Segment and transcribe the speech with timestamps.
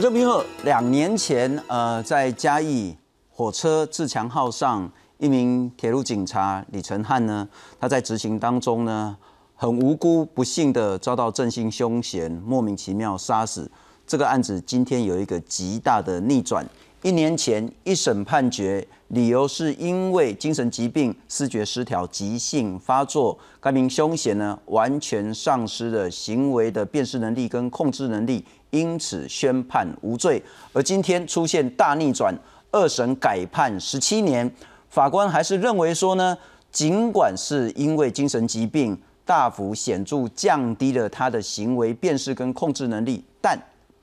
[0.00, 2.96] 国政兵后两年前，呃，在嘉义
[3.28, 7.46] 火车自强号上，一名铁路警察李成汉呢，
[7.78, 9.14] 他在执行当中呢，
[9.54, 13.70] 很无辜、不幸的遭到正性凶嫌莫名其妙杀死。
[14.06, 16.66] 这个案子今天有一个极大的逆转。
[17.02, 30.42] 一年前一审判决，理由是因为精神疾病、视觉失调急性发作，该名凶嫌呢完全丧失了行为的辨识能力跟控制能力，因此宣判无罪。
[30.72, 32.34] 而今天出现大逆转，
[32.70, 34.50] 二审改判十七年，
[34.88, 36.36] 法官还是认为说呢，
[36.70, 43.58] 尽管是因为精神疾病大幅显著降低了他的行为辨识跟控制能力，但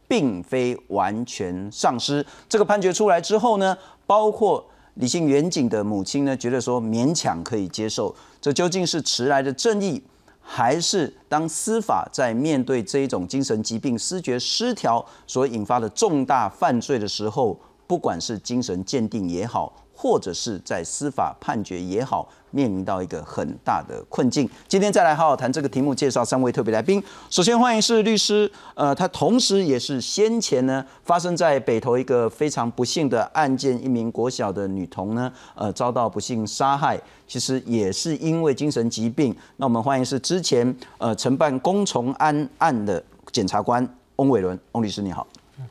[0.08, 2.26] 并非完全丧失。
[2.48, 8.16] 这个判决出来之后呢，包括李姓远景的母亲呢，觉得说勉强可以接受。
[8.40, 10.02] 这究竟是迟来的正义，
[10.50, 22.30] 还是当司法在面对这一种精神疾病、失觉失调所引发的重大犯罪的时候，不管是精神鉴定也好，或者是在司法判决也好？
[22.58, 24.50] 面临到一个很大的困境。
[24.68, 27.02] 今天再来好好谈这个题目，介绍三位特别来宾。
[27.30, 39.36] 首先欢迎是律师，呃，他同时也是先前呢发生在北投一个非常不幸的案件，一名国小的女童呢，呃，遭到不幸杀害，其实也是因为精神疾病。
[39.58, 45.28] 那我们欢迎是之前呃承办龚崇安案的检察官翁伟伦，翁律师你好。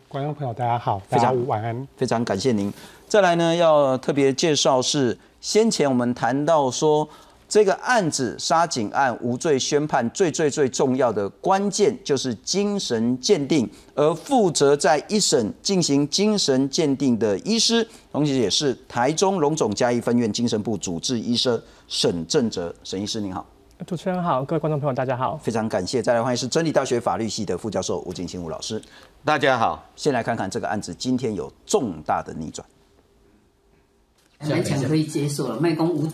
[0.06, 2.72] 观众朋友大家好，非常晚安，非常感谢您。
[3.08, 5.18] 再来呢，要特别介绍是。
[5.46, 7.08] 先前我们谈到说，
[7.48, 23.46] 这个案子杀警案无罪宣判，最最最重要的关键就是精神鉴定，而负责在一审进行精神鉴定的医师，同时也是台中荣总嘉义分院精神部主治医生沈正哲沈医师，您好，
[23.86, 28.82] 主持人好，各位观众朋友大家好，非常感谢，再来欢迎是真理大学法律系的副教授吴景清吴老师，
[29.24, 32.66] 大家好，先来看看这个案子今天有重大的逆转。
[34.40, 36.06] 勉强可以接受了，无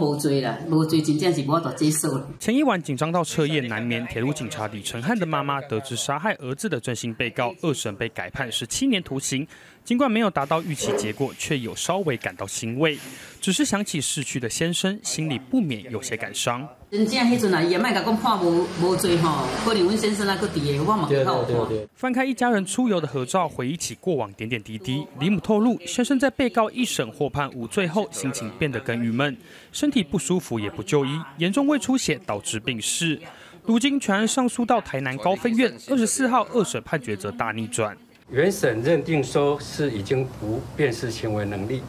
[0.00, 2.28] 无罪了，无罪真正是无法接受了。
[2.38, 9.46] 前一晚紧张到彻夜难眠，铁路警察李成汉的妈妈得知杀害儿子的真心被告，二审被改判十七年徒刑。
[9.84, 12.98] 尽管没有达到预期结果，却有稍微感到欣慰。
[13.40, 16.66] 只是想起逝去的先生，心里不免有些感伤。
[16.88, 21.66] 真正迄阵啊，也卖甲讲判无无罪吼，可能阮先生那个伫的，我嘛靠看。
[21.96, 25.04] 翻开一家人出游的合照，回忆起过往点点滴滴。
[25.18, 29.36] 李母透露，先生在被告一审获判无罪后，心情变得更郁闷，
[29.72, 33.20] 身体不舒服也不就医，严重胃出血导致病逝。
[33.64, 37.98] 如今全案上诉到台南高分院，二十四号二审判决则大逆转。
[38.30, 41.82] 原审认定说是已经不辨识行为能力，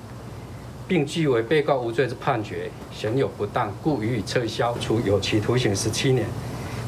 [0.87, 6.25] 并据为被告无罪之判决，显有不当，故予以撤销，处有期徒刑十七年，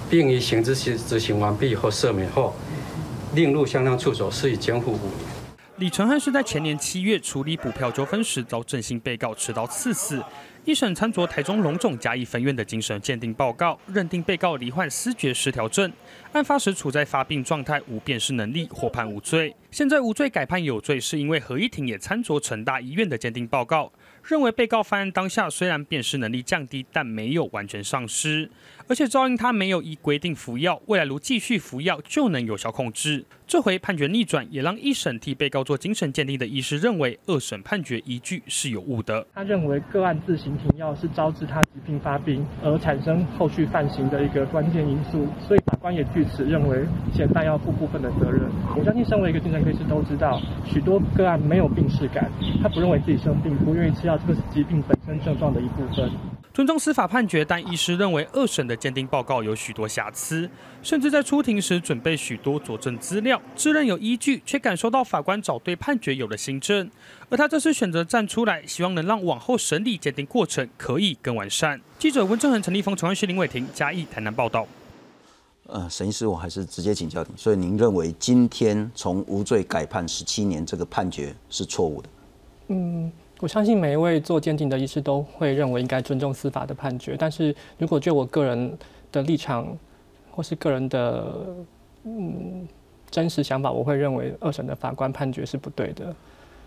[0.10, 2.56] 并于刑之执执行完毕或赦免后，
[3.36, 5.30] 另入相当处所，施以监护五年。
[5.78, 10.22] 李存汉是在前年七月处理补票纠纷时遭正兴被告持刀刺死。
[10.66, 15.92] 一审参酌台中龙总嘉义分院的精神鉴定报告，认定被告罹患思觉失调症，
[16.34, 19.56] 案发时处在发病状态，无辨识能力，获判无罪。
[19.72, 23.92] 现在无罪改判有罪，是因为合议庭也参酌成大医院的鉴定报告。
[24.22, 28.52] 认为被告犯案当下虽然辨识能力降低，但没有完全丧失，
[28.88, 33.26] 而且照应他没有依规定服药，未来如继续服药就能有效控制。
[33.50, 39.26] 这回判决逆转，也让一审替被告做精神鉴定的医师认为二审判决依据是有误的。
[39.34, 48.42] 他认为个案自行停药是招致他疾病发病而产生后续犯行的一个关键因素，所以法官也据此认为嫌犯要负部分的责任。
[48.78, 52.32] 我相信身为一个精神科医师都知道，许多个案没有病逝感，
[52.62, 54.16] 他不认为自己生病，不愿意吃药。
[54.16, 56.08] 这个是疾病本身症状的一部分。
[56.60, 60.50] 尊重司法判决，但医师认为二审的鉴定报告有许多瑕疵，
[60.84, 66.92] 甚至在出庭时准备许多佐证资料，自认有依据，却感受到法官找对判决有了新证。
[67.30, 71.80] 而他这次选择站出来，希望能让往后审理鉴定过程可以更完善。
[71.98, 74.68] 记者温正恒、陈立峰、陈安旭、林伟霆嘉义台南报道。
[75.68, 82.10] 呃，沈医师，我还是直接请教您，所以您认为今天从无罪改判十七年这个判决是错误的？
[82.68, 83.10] 嗯。
[83.40, 88.78] 我相信每一位做鉴定的医师都会认为应该尊重司法的判决，但是如果就我个人
[89.14, 89.66] 的立场
[90.30, 91.26] 或是个人的
[92.04, 92.68] 嗯
[93.10, 96.14] 真实想法，我会认为二审的法官判决是不对的。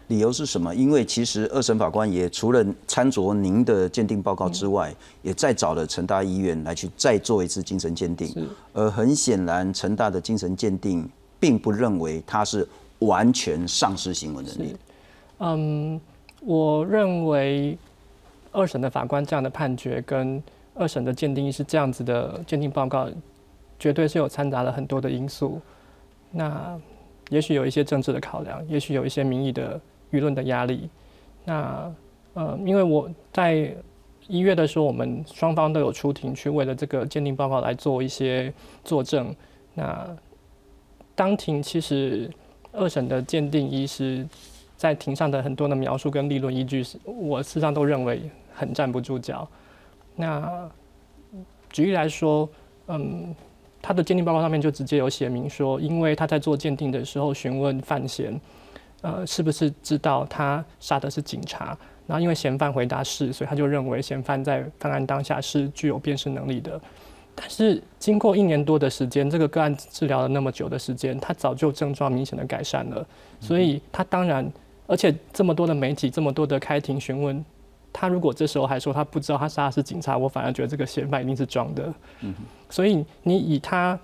[0.08, 0.74] 理由是什么？
[0.74, 8.34] 因为其实二审法官也除了参酌您的鉴定报告之外，也再找了成大医院来去再做一次精神鉴定。
[8.72, 11.08] 而很显然，成大的精神鉴定
[11.38, 12.66] 并不认为他是
[13.00, 14.76] 完全丧失行为能力。
[15.38, 16.00] 嗯。
[16.44, 17.76] 我认为
[18.50, 20.42] 二审的法官这样的判决跟
[20.74, 23.08] 二审的鉴定是这样子的鉴定报告，
[23.78, 25.60] 绝对是有掺杂了很多的因素。
[26.30, 26.78] 那
[27.30, 29.80] 也许有一些政治的考量，也许有一些民意的
[30.10, 30.88] 舆论的压力。
[31.44, 31.92] 那
[32.34, 33.74] 呃，因为我在
[34.26, 38.52] 一月的时候，我们双方都有出庭去为了这个鉴定报告来做一些
[38.84, 39.34] 作证。
[39.74, 40.08] 那
[41.14, 42.30] 当庭其实
[42.72, 44.26] 二审的鉴定医师
[44.82, 49.48] 在庭上的很多的描述跟立论依据，是我事实上都认为很站不住脚。
[50.16, 50.68] 那
[51.70, 52.48] 举例来说，
[52.88, 53.32] 嗯。
[53.84, 58.40] 他的鉴定报告上面就直接有写明说，因为他在做鉴定的时候询问范闲，
[59.00, 61.76] 呃，是不是知道他杀的是警察？
[62.06, 66.80] 然后因为嫌犯回答是，所以他就认为嫌犯在犯案当下是具有辨识能力的。
[67.34, 73.04] 但是经过一年多的时间，这个个案治疗了那么久的时间，他早就症状明显的改善了，
[73.40, 74.48] 所以他当然，
[74.86, 77.44] 而且这么多的媒体，这么多的开庭询问。
[77.94, 81.92] 他如果这时候还说他不知道他杀的是警察，我反而觉得这个嫌犯一定是装的。
[82.20, 82.34] 嗯，
[82.70, 83.98] 所以你以他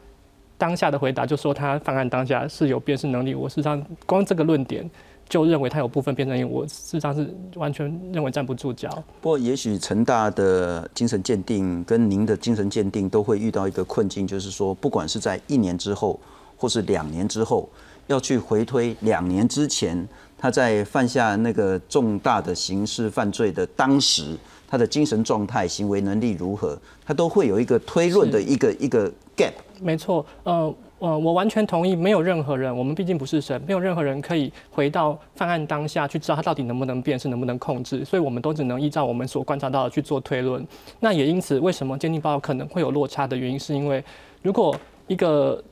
[0.59, 4.89] 当下的回答就说他犯案当下是有辨识能力，我事实上光这个论点
[5.27, 8.91] 就认为他有部分辨识能力，我事实上是完全认为站不住脚。
[9.23, 16.21] 不过，也许成大的精神鉴定跟您的精神鉴定都会遇到一个困境，就是说，不管是在一年之后
[16.59, 17.67] 或是两年之后，
[18.07, 20.07] 要去回推两年之前。
[20.38, 24.37] 他在犯下那个重大的刑事犯罪的当时，
[24.69, 29.52] 他的精神状态、行为能力如何，他都会有一个推论的一个一个 gap。
[29.81, 40.64] 没错，呃，呃我完全同意，没有任何人，我们毕竟不是神，没有任何人可以回到犯案当下去知道他到底能不能辨识、能不能控制，所以我们都只能依照我们所观察到的去做推论。
[41.00, 44.05] 那也因此，为什么鉴定报告可能会有落差的原因，是因为
[44.43, 44.75] 如果
[45.06, 45.62] 一个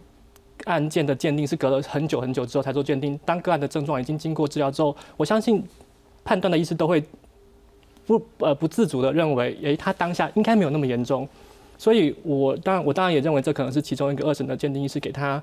[0.65, 3.19] 案件的鉴定是隔了很久很久之后才做鉴定。
[3.25, 5.63] 当个案的症状已经经过治疗之后，我相信
[6.25, 7.03] 判断的医师都会
[8.07, 11.29] 不呃不自主的认为，诶，他当下应该没有那么严重。
[11.79, 15.43] 所以，我当然我当然也认为这可能是其中一个二审的鉴定医师给他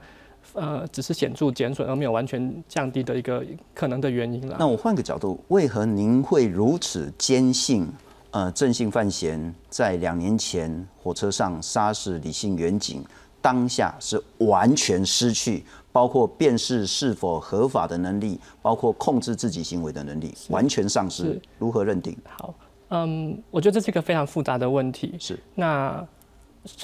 [0.54, 3.46] 呃只是显著减损而没有完全降低的一个
[3.76, 4.56] 可能的原因了。
[4.60, 7.88] 那我换个角度，为何您会如此坚信
[8.32, 13.06] 呃郑姓范闲在两年前火车上杀死李姓远警？
[13.44, 21.40] 当下是完全失去，包括辨识是否合法的能力，包括控制自己行为的能力，完全丧失。
[21.60, 22.18] 如何认定？
[22.38, 22.56] 好，
[22.92, 25.14] 嗯，我觉得这是一个非常复杂的问题。
[25.20, 26.08] 是，那。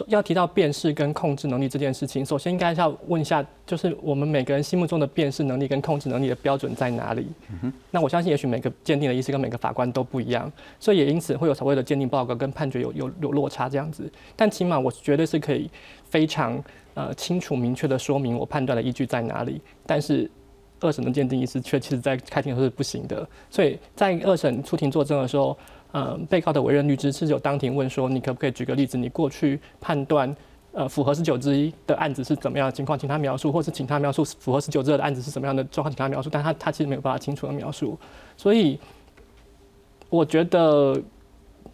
[0.08, 7.26] 要提到辨识跟控制能力这件事情，首先应该要问一下，就是我们每个人心目中的辨识能力跟控制能力的标准在哪里？
[7.90, 14.12] 那我相信，也许每个鉴定的医师跟每个法官都不一样，所以也因此会有所谓的鉴定报告跟判决有有有落差这样子。
[14.36, 15.70] 但起码我绝对是可以
[16.10, 16.62] 非常
[16.94, 19.62] 呃清楚明确的说明我判断的依据在哪里。
[19.86, 20.30] 但是
[20.82, 25.58] 二审的鉴定医师却其实在开庭的时候是不行的，所以在二审出庭作证的时候。
[25.92, 28.98] 呃，被告的委任律师是有当庭问说，你可不可以举个例子？
[28.98, 30.36] 你过去判断，
[30.72, 36.30] 呃，符合十九之一的案子是怎么样的情况，请他描述，或是请他描述符合十九之二的案子是什么样的状况，请他描述。
[36.32, 37.98] 但他他其实没有办法清楚的描述，
[38.38, 38.80] 所以
[40.10, 41.02] 我觉得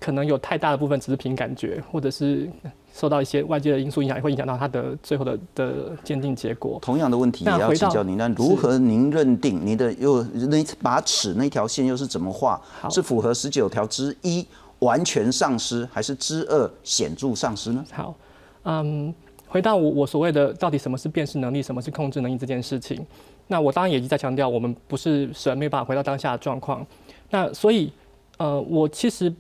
[0.06, 2.50] 可能有太大的部分只是凭感觉，或者是。
[2.98, 6.80] 受到一些外界的因素影响，也会影响到他的最后的的鉴定结果。
[6.82, 12.62] 同样的问题也要请教您，那如何您认定您的又那把尺那条线又是怎么画？
[12.90, 14.48] 是符合十九条之一
[14.80, 17.84] 完全丧失，还是之二显著丧失呢？
[17.92, 18.16] 好，
[18.64, 19.14] 嗯，
[19.46, 23.06] 回到我我所谓的到底什么是辨识能力，什么是控制能力这件事情，
[23.48, 26.88] 那我当然也一直在强调，我们不是神，没办法回到当下的状况。
[27.30, 27.92] 那所以，
[28.38, 29.34] 呃，我其实。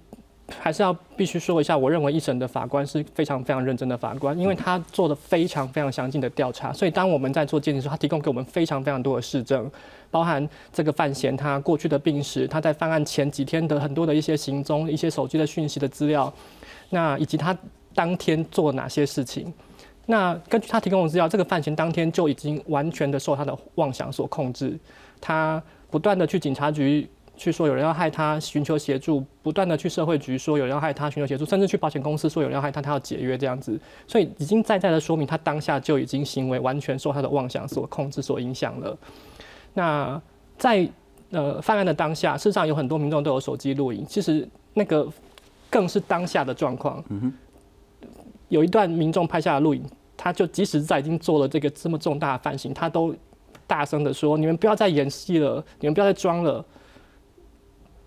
[0.59, 9.69] 还是要必须说一下，我认为一审的法官是非常非常认真的法官，因为他做了非常非常详尽的调查，所以当我们在做鉴定的时候，他提供给我们非常非常多的事证，
[10.11, 16.31] 包含这个范闲他过去的病史，他在犯案前几天的很多的一些行踪、一些手机的讯息的资料，
[16.91, 17.57] 那以及他
[17.95, 19.51] 当天做哪些事情。
[20.05, 24.77] 那根据他提供的资料，这个范闲当天就已经完全的受他的妄想所控制，
[25.19, 25.59] 他
[25.89, 27.09] 不断的去警察局。
[27.37, 38.97] 去说有人要害他，寻求协助，不断的去社会局说有人要害他，寻求协助，甚至去保险公司说有人要害他，他要解约这样子，所以已经在在的说明他当下就已经行为完全受他的妄想所控制、所影响了。
[39.73, 40.21] 那
[40.57, 40.87] 在
[41.31, 45.07] 呃犯案的当下，事实上有很多民众都有手机录影，其实那个
[45.69, 47.03] 更是当下的状况。
[47.09, 47.33] 嗯哼，
[48.47, 49.83] 有一段民众拍下的录影，
[50.15, 53.13] 他就即使在已经做了这个这么重大的犯行，他都
[53.67, 56.63] 大声的说：“你们不要再演戏了，你们不要再装了。”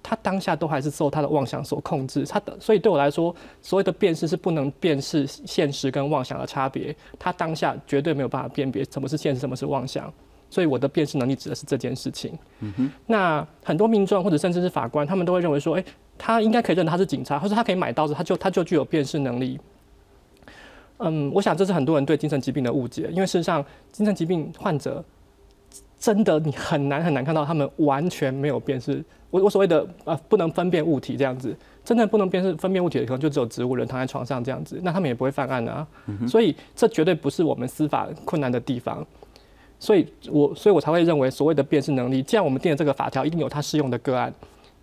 [0.09, 6.97] 他当下都还是受他的妄想所控制，他的所以对我来说，所谓的辨识是不能辨识现实跟妄想的差别。
[7.19, 10.11] 他当下绝对没有办法辨别什么是现实，什么是妄想。
[10.49, 12.33] 所以我的辨识能力指的是这件事情。
[12.61, 12.91] 嗯哼。
[13.07, 15.85] 那很多民众或者甚至是法官，他们都会认为说，哎，
[16.17, 19.61] 他应该可以认他是警察，或者他可以买刀子，他就他就具有辨识能力。
[21.01, 23.63] 嗯，我想这是很多人对精神疾病的误解，因为事实上
[23.93, 25.05] 精神疾病患者
[25.99, 29.05] 真的你很难很难看到他们完全没有辨识。
[29.31, 35.87] 我我所谓的呃不能分辨物体这样子，真的不能辨识分辨物体的可能就只有植物人躺在床上这样子，那他们也不会犯案啊。
[36.27, 39.07] 所以这绝对不是我们司法困难的地方。
[39.79, 44.33] 所以我所以我才会认为所谓的辨识能力，既然我们定了这个法条，一定有它适用的个案，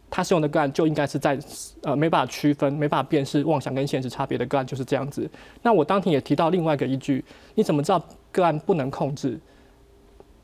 [0.09, 1.37] 它适用的个案就应该是在
[1.81, 5.29] 呃没办法区分、没办法辨识妄想跟现实差别的个案就是这样子。
[5.63, 9.39] 那我当庭也提到另外一个依据，你怎么知道个案不能控制？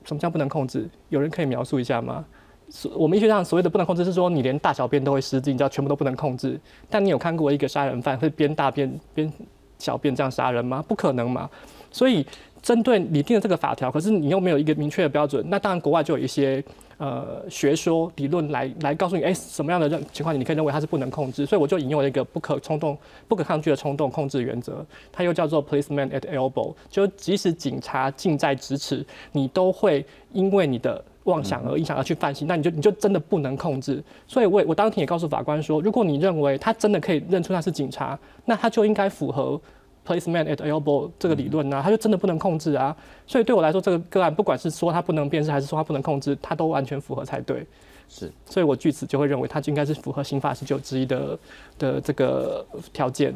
[0.03, 0.89] 什么叫不能控制？
[1.09, 2.25] 有人可以描述一下吗？
[2.69, 6.59] 所我们医学上所谓的不能控制，是说你连大小便都会失禁，你知道全部都不能控制。
[6.89, 9.31] 但你有看过一个杀人犯会边大便边
[9.77, 10.83] 小便这样杀人吗？
[10.87, 11.49] 不可能嘛。
[11.91, 12.25] 所以
[12.61, 16.63] 针对你定的这个法条，可是你又没有一个明确的标准，那当然国外就有一些
[16.97, 21.45] 呃学说理论来来告诉你，哎，什么样的情况你可以认为它是不能控制。
[21.45, 34.03] 所以我就引用了一个不可冲动、不可抗拒的冲动控制原则，它又叫做 policeman at elbow，就即使警察近在咫尺，你都会因为你的妄想而影响而去犯行，那你就你就真的不能控制。
[34.27, 39.59] 所以我我当庭也告诉法官说，如果你认为他真的可以认出他是警察，那他就应该符合
[40.05, 42.95] policeman at elbow 这个理论啊，它就真的不能控制啊。
[43.27, 47.65] 所以对我来说，这个个案不管是说它不能辨识，还是说它不能控制，它都完全符合才对。
[48.09, 51.39] 是，所以我据此就会认为它就应该是符合刑法十九之一的
[51.79, 53.33] 的这个条件。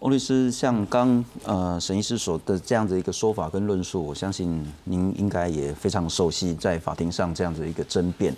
[0.00, 8.32] 欧律师，像刚呃沈医师所的这样子一个说法跟论述，我相信您应该也非常熟悉在法庭上这样子一个争辩。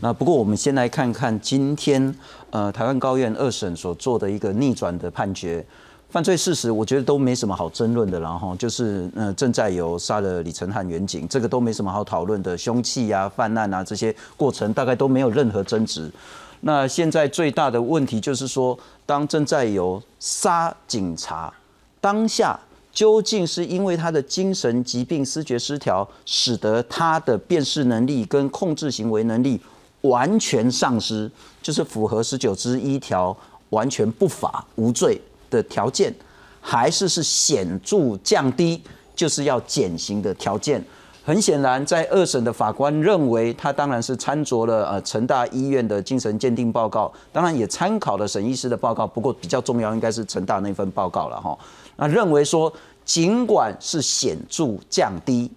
[0.00, 2.14] 那不过我们先来看看今天
[2.50, 5.64] 呃台湾高院二审所做的一个逆转的判决。
[6.12, 16.12] 犯罪事实我觉得都没什么好争论的，然后就是呃正在有杀了李承汉远景，这个都没什么好讨论的，凶器啊、犯案啊这些过程大概都没有任何争执。
[16.60, 21.50] 那现在最大的问题就是说，当正在有杀警察
[21.98, 22.60] 当下，
[22.92, 29.58] 究竟是因为他的精神疾病、思觉失调，使得他的辨识能力跟控制行为能力
[30.02, 31.30] 完全丧失，
[31.62, 33.34] 就是符合十九之一条
[33.70, 35.18] 完全不法无罪
[35.52, 36.12] 的条件，
[36.60, 38.82] 还是是显著降低，
[39.14, 40.82] 就是要减刑的条件？
[41.24, 49.06] 很显然，在二审的法官认为，他当然是参酌了呃成大医院的精神鉴定报告，当然也参考了沈医师的报告。
[49.06, 51.56] 不过比较重要应该是成大那份报告了哈。
[51.96, 52.72] 那认为说，
[53.04, 55.48] 尽管是显著降低，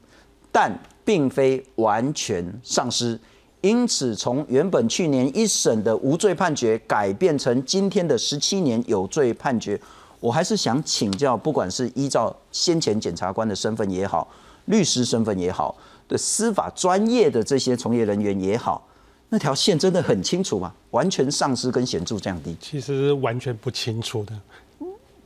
[0.52, 0.72] 但
[1.04, 3.20] 并非完全丧失。
[3.66, 9.80] 因此，从原本去年一审的无罪判决改变成今天的十七年有罪判决，
[10.20, 14.28] 我还是想请教，不管是依照先前检察官的身份也好。
[14.66, 15.76] 律师身份也好，
[16.08, 18.88] 的司法专业的这些从业人员也好，
[19.30, 20.72] 那条线真的很清楚吗？
[20.92, 22.56] 完全丧失跟显著降低？
[22.60, 24.34] 其实完全不清楚的。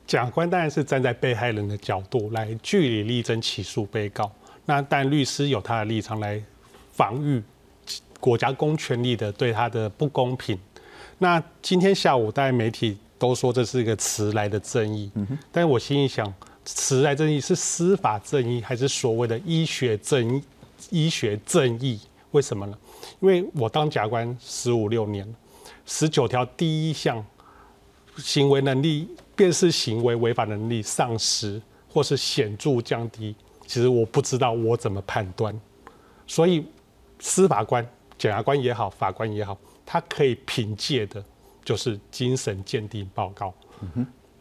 [0.07, 4.31] 检察官当然是站在被害人的角度来据理力争起诉被告，
[4.65, 6.41] 那但律师有他的立场来
[6.93, 7.43] 防御
[8.19, 10.57] 国家公权力的对他的不公平。
[11.17, 15.11] 那今天下午，大家媒体都说这是一个迟来的正义，
[15.51, 16.33] 但是我心里想。
[16.65, 20.43] 迟来正义是司法正义，还是所谓的医学正义？
[20.91, 21.99] 医学正义
[22.29, 22.77] 为什么呢？
[23.21, 25.27] 因为我当甲官十五六年，
[25.87, 27.25] 十九条第一项
[28.17, 31.59] 行为能力辨识行为违法能力丧失
[31.91, 33.35] 或是显著降低，
[33.65, 35.59] 其实我不知道我怎么判断。
[36.27, 36.63] 所以
[37.19, 37.83] 司法官、
[38.19, 41.23] 检察官也好，法官也好，他可以凭借的
[41.65, 43.51] 就是精神鉴定报告。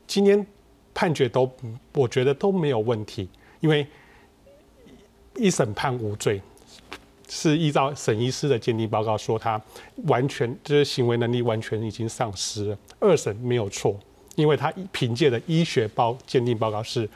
[0.07, 0.47] 今天。
[0.95, 1.49] 判决都，
[1.93, 3.29] 我觉得都没有问题，
[3.61, 3.87] 因为
[5.37, 6.43] 一审判无罪，
[7.29, 9.63] 是依照沈医师的鉴定报告说他
[10.07, 12.79] 完全就是行为能力完全已经丧失了。
[12.99, 13.97] 二审没有错，
[14.35, 17.09] 因为他凭借的医学报鉴定报告是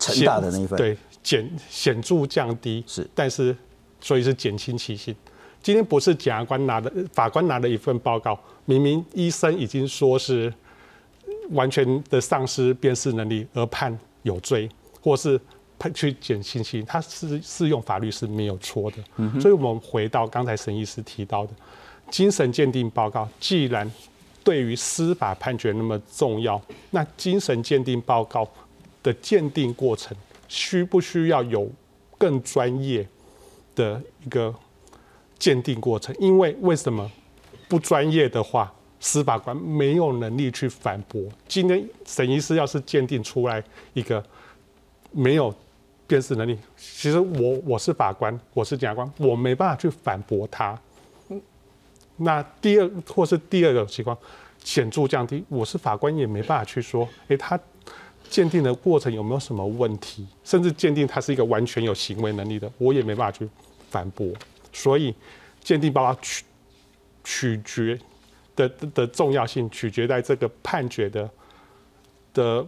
[0.00, 3.56] 成大的那一份，对，减显著降低是，但是
[4.00, 5.14] 所以是减轻其刑。
[5.62, 10.52] 今天不是检察官拿的，法官拿的一份报告，明明医生已经说是。
[11.52, 14.68] 完全的丧失辨识能力而判有罪，
[15.00, 15.40] 或是
[15.78, 18.98] 判去减刑刑，他是适用法律是没有错的。
[19.40, 21.52] 所以，我们回到刚才沈医师提到的
[22.10, 23.90] 精神鉴定报告，既然
[24.44, 26.60] 对于司法判决那么重要，
[26.90, 28.46] 那精神鉴定报告
[29.02, 30.14] 的鉴定过程
[30.48, 31.66] 需不需要有
[32.18, 33.08] 更专业
[33.74, 34.54] 的一个
[35.38, 36.14] 鉴定过程？
[36.18, 37.10] 因为为什么
[37.68, 38.72] 不专业的话？
[39.00, 41.22] 司法官没有能力去反驳。
[41.46, 43.62] 今天沈医师要是鉴定出来
[43.94, 44.20] 一个
[45.12, 45.54] 没有
[46.04, 50.76] 辨识能力，其实我我是法官，我是检察官，我没办法去反驳他。
[52.16, 54.18] 那第二或是第二个情况
[54.64, 57.56] 显著降低，我是法官也没办法去说，哎，他
[58.28, 60.26] 鉴定的过程有没有什么问题？
[60.42, 63.48] 甚至鉴定他是一个完全有行为能力的，我也没办法去
[63.88, 64.26] 反驳。
[64.72, 65.14] 所以
[65.62, 66.44] 鉴定报告取
[67.24, 67.98] 取决
[68.56, 71.28] 的的的重要性取决在这个判决的
[72.32, 72.66] 的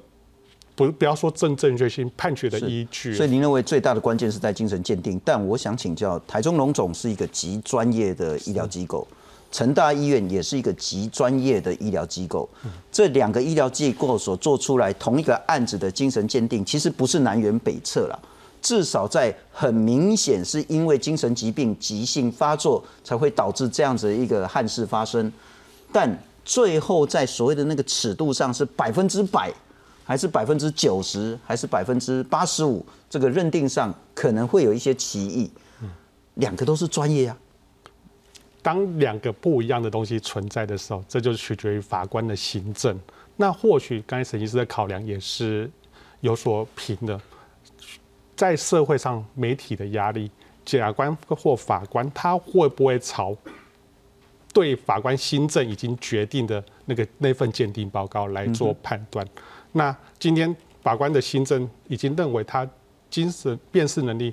[0.75, 3.15] 不不要说正正确性，判决的依据。
[3.15, 5.21] 所以您认为最大的关键是在精神鉴定？
[5.25, 9.07] 但我想请教，台中龙总是一个极专业的医疗机构，
[9.53, 12.49] 成大医院也是一个极专业的医疗机构。
[12.91, 18.19] 这两个医疗机构所做出来同一个案子的精神鉴定，其实不是南辕北辙了。
[18.63, 25.33] 至少在很明显是因为精神疾病急性发作才会导致这样子一个憾事发生，
[25.93, 29.53] 但最后在所谓的那个尺度上是百分之百，
[30.05, 35.51] 还是百分之九十，还是百分之八十五，这个认定上可能会有一些歧义。
[36.35, 37.37] 两个都是专业啊。
[38.63, 42.99] 当两个不一样的东西存在的时候，这就取决于法官的行政。
[43.37, 45.71] 那或许刚才沈医师的考量也是
[46.21, 47.19] 有所凭的。
[48.41, 50.31] 在社会上，媒体的压力，
[50.65, 53.37] 检察官或法官，他会不会朝
[54.55, 59.23] 对法官新政已经决定的那个那份鉴定报告来做判断？
[59.73, 62.67] 那今天法官的新政已经认为他
[63.11, 64.33] 精神辨识能力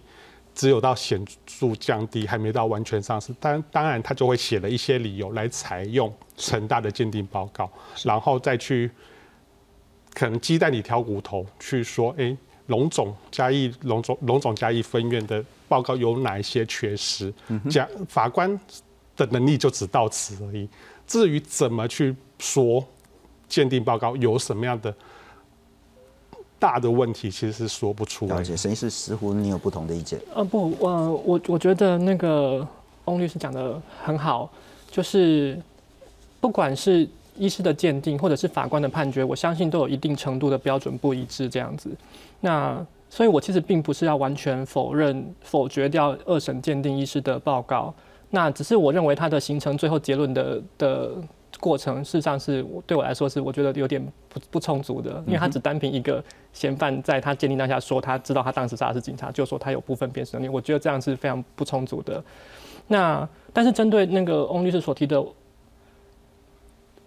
[0.55, 3.33] 只有到显著降低，还没到完全丧失。
[3.41, 7.69] 当当然，他就会写了一些理由来采用成大的鉴定报告，
[8.05, 8.89] 然后再去
[10.13, 12.37] 可能鸡蛋里挑骨头去说，哎。
[12.67, 17.33] 龙总嘉义龙总龙总嘉义分院的报告有哪一些缺失？
[17.69, 18.59] 讲法官
[19.15, 20.67] 的能力就只到此而已。
[21.05, 22.85] 至于怎么去说
[23.47, 24.93] 鉴定报告有什么样的
[26.59, 28.35] 大的问题，其实是说不出来。
[28.35, 30.19] 了解，沈医师似乎你有不同的意见。
[30.33, 32.67] 呃，不，我我我觉得那个
[33.05, 34.51] 翁律师讲的很好，
[34.91, 35.57] 就是
[36.41, 41.89] 不管是医师的鉴定，或者是法官的判决，我相信都有一定程度的标准不一致，这样子。
[42.41, 47.93] 那所以，我其实并不是要完全否认、否决掉二审鉴定医师的报告。
[48.29, 51.11] 那只是我认为他的形成最后结论的的
[51.59, 56.21] 过程，事实上是对我来说是我觉得有点不不充足的，因为他只单凭一个
[56.51, 62.21] 嫌犯在他鉴定当下说他知道他当时杀的是警察，就说他有部分辨识能力，我觉得这样是非常不充足的。
[62.87, 65.23] 那但是针对那个翁律师所提的。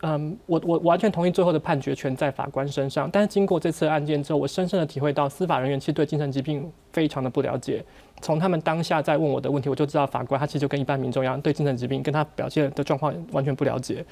[0.02, 7.84] 嗯，我我完全同意最后的判决权在法官身上，但是经过这次案件之后，我深深的体会到司法人员其实对精神疾病非常的不了解。
[8.22, 14.02] 从他们当下在问我的问题，我就知道法官他其实就跟一般民众一样，对精神疾病跟他表现的状况完全不了解。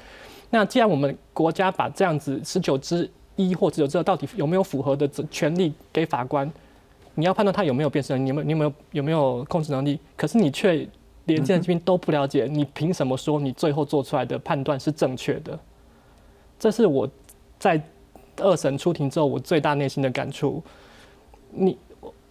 [0.50, 6.50] 那既然我们国家把这样子十九之一或者有这到底有没有符合的权利给法官，
[7.14, 10.86] 你要判断他有没有辨识能力，有没有你有没有有没有控制能力，可是你却
[11.24, 15.58] 连精神疾病都不了解，你凭什么说你最后做出来的判断是正确的？
[16.58, 17.08] 这是我
[17.58, 17.80] 在
[18.38, 20.62] 二审出庭之后，我最大内心的感触。
[21.50, 21.76] 你，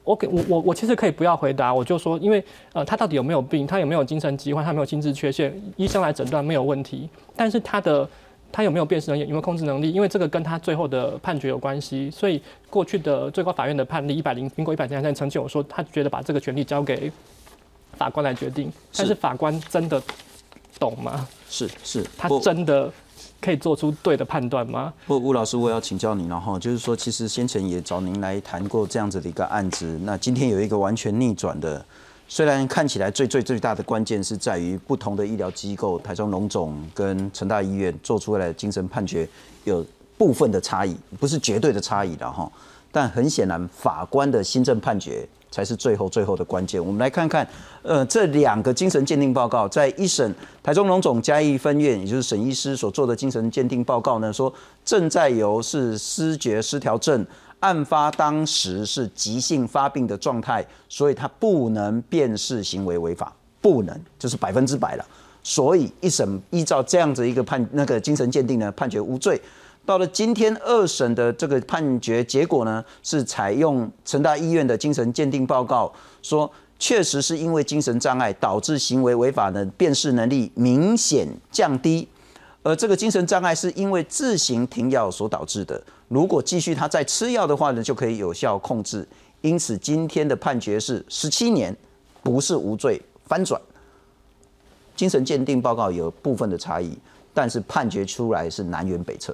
[0.03, 7.09] 我给我我我其实可以不要回答，我就说，因为呃，他到底有没有病，他有没有精神疾患，他有没有心智缺陷，医生来诊断没有问题。
[7.35, 8.07] 但是他的
[8.51, 12.09] 他有没有辨识能力，有没有控制能力，因为这个跟他最后的判决有关系。
[12.11, 17.11] 所以过去的最高法院的判例一百零民国一百零三年曾经有说，他觉得把这个权利交给
[17.93, 18.71] 法官来决定。
[18.95, 20.01] 但是法官真的
[20.79, 21.27] 懂吗？
[21.49, 22.91] 是是，他真的。
[23.39, 24.93] 可以做出对的判断吗？
[25.05, 31.83] 不，吴老师，我要请教你了哈，就是说，其实先前也找您来谈过这样子的一个案子，那今天有一个完全逆转的，
[32.27, 39.27] 虽然看起来最最最大的关键是在于不同的医疗机构，台中龙总跟成大医院做出来的精神判决
[39.63, 39.85] 有
[40.17, 42.51] 部分的差异，不是绝对的差异的哈，
[42.91, 45.27] 但很显然法官的新政判决。
[45.57, 46.79] 才是最后最后的关键。
[46.79, 47.47] 我们来看看，
[47.81, 54.53] 呃，这两个精神鉴定报告，在一审台中龙总嘉义分院，也就是沈医师所做的精神鉴定报告呢，说
[54.85, 57.25] 正在由是失觉失调症，
[57.61, 65.03] 案发当时是急性发病的状态，所以他不能辨识行为违法，不能，就是百分之百了。
[65.41, 69.41] 所以一审依照这样子一个判那个精神鉴定呢，判决无罪。
[69.87, 75.89] 到了今天二审的这个判决结果呢，是采用成大医院的精神鉴定报告，
[76.21, 82.05] 说确实是因为精神障碍导致行为违法的辨识能力明显降低，
[82.63, 85.81] 而这个精神障碍是因为自行停药所导致的。
[86.09, 89.07] 如果继续他再吃药的话呢，就可以有效控制。
[89.39, 91.73] 因此今天的判决是十七年，
[92.21, 93.61] 不是无罪翻转。
[94.97, 96.91] 精神鉴定报告有部分的差异，
[97.33, 99.33] 但是判决出来是南辕北辙。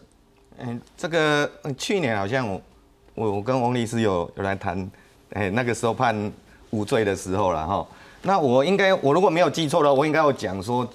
[0.97, 2.61] 这个去年好像我
[3.15, 4.89] 我我跟王律师有有来谈，
[5.33, 6.31] 哎，那个时候判
[6.71, 7.85] 无罪的时候了哈。
[8.21, 10.87] 那我应该我如果没有记错了，我应该要讲说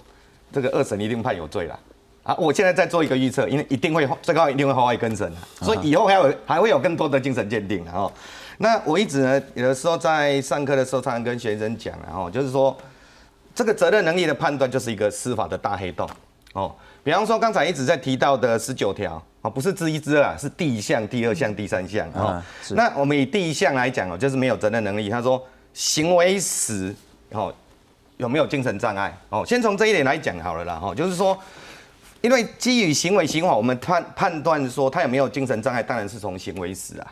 [0.52, 1.78] 这个二审一定判有罪了
[2.22, 2.34] 啊。
[2.38, 8.12] 我现在在做一个预测，因为一定会最高一定会花一根审，所以以后还有还会有更多的精神鉴定然后，
[8.58, 12.76] 那我一直呢有的时候在上课的时候常常跟学生讲然后就是说。
[13.54, 16.08] 这个责任能力的判断就是一个司法的大黑洞
[16.52, 16.72] 哦。
[17.02, 22.42] 比方说刚才一直在提到的十九条啊，不是之一之二，是第一项、第二项、第三项哦。
[22.70, 25.08] 那我们以第一项来讲哦，就是没有责任能力。
[25.08, 25.40] 他说
[25.72, 26.92] 行为时
[27.30, 27.54] 哦
[28.16, 29.46] 有没有精神障碍哦？
[29.46, 31.38] 先从这一点来讲好了啦哈，就是说，
[32.20, 37.06] 因为基于行为刑法，我们判判断说他有没有精神障碍，当然是从行为时啊。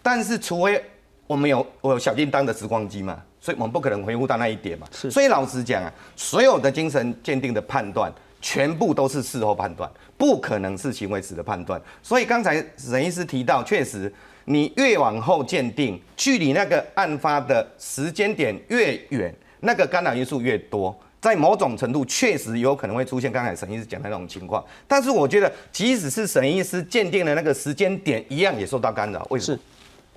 [0.00, 0.80] 但是除非
[1.26, 4.86] 我们有我有小叮当的时光机嘛，所以我们不可能回复到那一点嘛。
[4.92, 5.10] 是。
[5.10, 8.12] 所以老实讲啊，所有的精神鉴定的判断。
[8.44, 9.88] 全部都是事后判断，
[10.22, 11.82] 不可能是行为时的判断。
[12.00, 14.12] 所以刚才沈医师提到，确实
[14.44, 24.64] 你越往后鉴定，距离那个案发的时间点越远，那个干扰因素越多，在某种程度确实有可能会出现刚才沈医师讲的那种情况。
[24.86, 29.26] 但是我觉得，即使是沈医师鉴定的那个时间点，一样也受到干扰。
[29.28, 29.58] 为什么？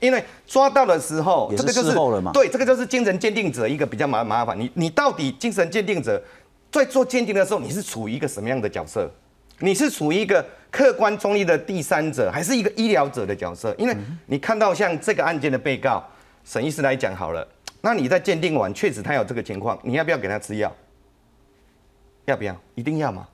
[0.01, 1.95] 因为抓到的时候，这个就是
[2.31, 4.55] 对，这个就是精神鉴定者一个比较麻麻烦。
[4.59, 6.21] 你你到底精神鉴定者？
[6.71, 9.09] 在做鉴定的时候，你是处于一个什么样的角色？
[9.59, 13.73] 你是处于一个客观中立的第三者，还是一个医疗者的角色？
[13.77, 16.03] 因为你看到像这个案件的被告
[16.43, 17.47] 沈医师来讲好了，
[17.81, 20.73] 那你在鉴定完确实他有这个情况，你要不要给他吃药？
[22.25, 22.55] 要不要？
[22.73, 23.27] 一定要吗？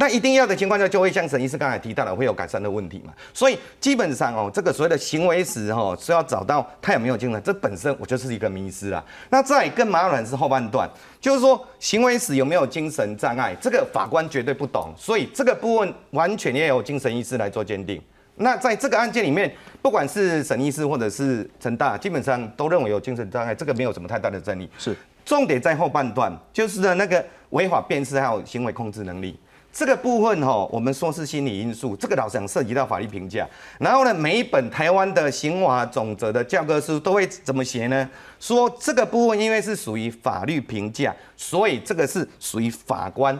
[0.00, 3.12] 那一定要的情况下，就会像沈医师刚才提到的，会有改善的问题嘛？
[3.34, 9.04] 所以基本上哦，这个所谓的行为史哦，是要找到他有没有精神，这本身我就是一个迷失啦。
[9.28, 10.88] 那再更麻烦是后半段，
[11.20, 18.00] 就是说行为史有没有精神障碍，这个法官绝对不懂，所以这个部分完全要有精神医师来做鉴定。
[18.36, 24.70] 那在这个案件里面，不管是沈医师或者是陈大，基本上都认为有精神障碍，这个没有什么太大的争议。
[24.78, 29.36] 是重点在后半段，就是呢那个违法辨识还有行为控制能力。
[29.72, 33.46] 这个部分哈，我们说是心理因素，这个老实讲涉及到法律评价。
[33.78, 38.08] 然后呢，每一本台湾的刑法总则的教科书都会怎么写呢？
[38.40, 43.38] 说这个部分因为是属于法律评价，所以这个是属于法官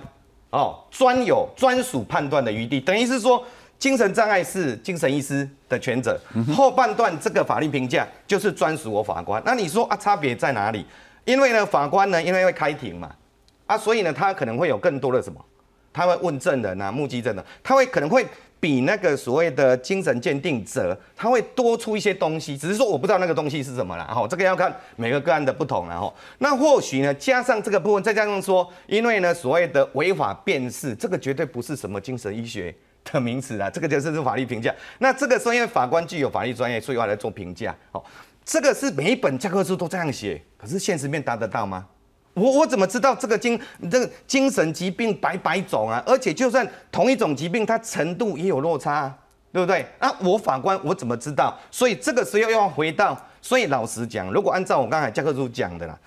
[0.51, 2.81] 哦专有专属判断的余地。
[2.81, 3.45] 等于是说，
[3.79, 6.21] 精神障碍是精神医师的权责，
[6.55, 9.43] 后半段这个法律评价就是专属我法官。
[9.45, 10.87] 那你说啊，差别在哪里？
[11.25, 13.11] 因为呢，法官呢，因为会开庭嘛，
[13.67, 15.45] 啊，所以呢，他可能会有更多的什么？
[15.93, 18.27] 他会问证人啊，目击证人，他会可能会
[18.61, 24.05] 比那个所谓的精神鉴定者，他会多出一些东西，只是说我不知道那个东西是什么了。
[24.05, 32.75] 哈，这个要看每个个案的不同了，哈，那或许呢，加上这个部分，再加上说，因为呢，所谓的违法辨识，这个绝对不是什么精神医学
[33.05, 34.75] 的名词啊，这个就是是法律评价。
[34.99, 37.75] 那这个时候，因为法官具有法律专业，所以要来做评价。
[37.93, 38.03] 哦，
[38.45, 41.87] 这个是每一本教科书都这样写，可是现实面达得到吗？
[42.39, 46.03] 我我怎么知道这个精这个精神疾病百百种啊？
[46.07, 49.13] 而且就算同一种疾病，它程度也有落差，
[49.53, 49.85] 对不对？
[49.99, 51.59] 啊，我法官我怎么知道？
[51.71, 55.99] 所以这个时候又要回到，所以老实讲，如果按照我刚才教科书讲的啦，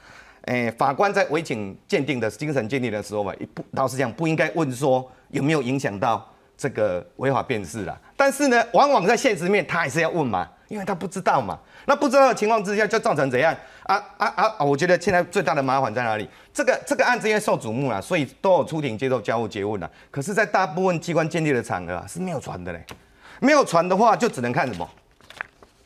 [0.45, 7.99] 诶，法官在委请鉴定的精神鉴定的时候嘛，不老实讲不应该问说有没有影响到这个违法辨识啦。
[8.15, 11.59] 但是呢，往往在现实面他还是要问嘛，因为他不知道嘛。
[11.85, 13.53] 那不知道的情况之下，就造成怎样？
[13.83, 14.63] 啊啊啊！
[14.63, 16.29] 我觉得现在最大的麻烦在哪里？
[16.53, 19.91] 这个这个案子因为受瞩目了，所以都有出庭接受交互诘问了。
[20.09, 22.85] 可是，在大部分机关鉴定的场合啊，是没有传的嘞。
[23.41, 24.89] 没有传的话，就只能看什么？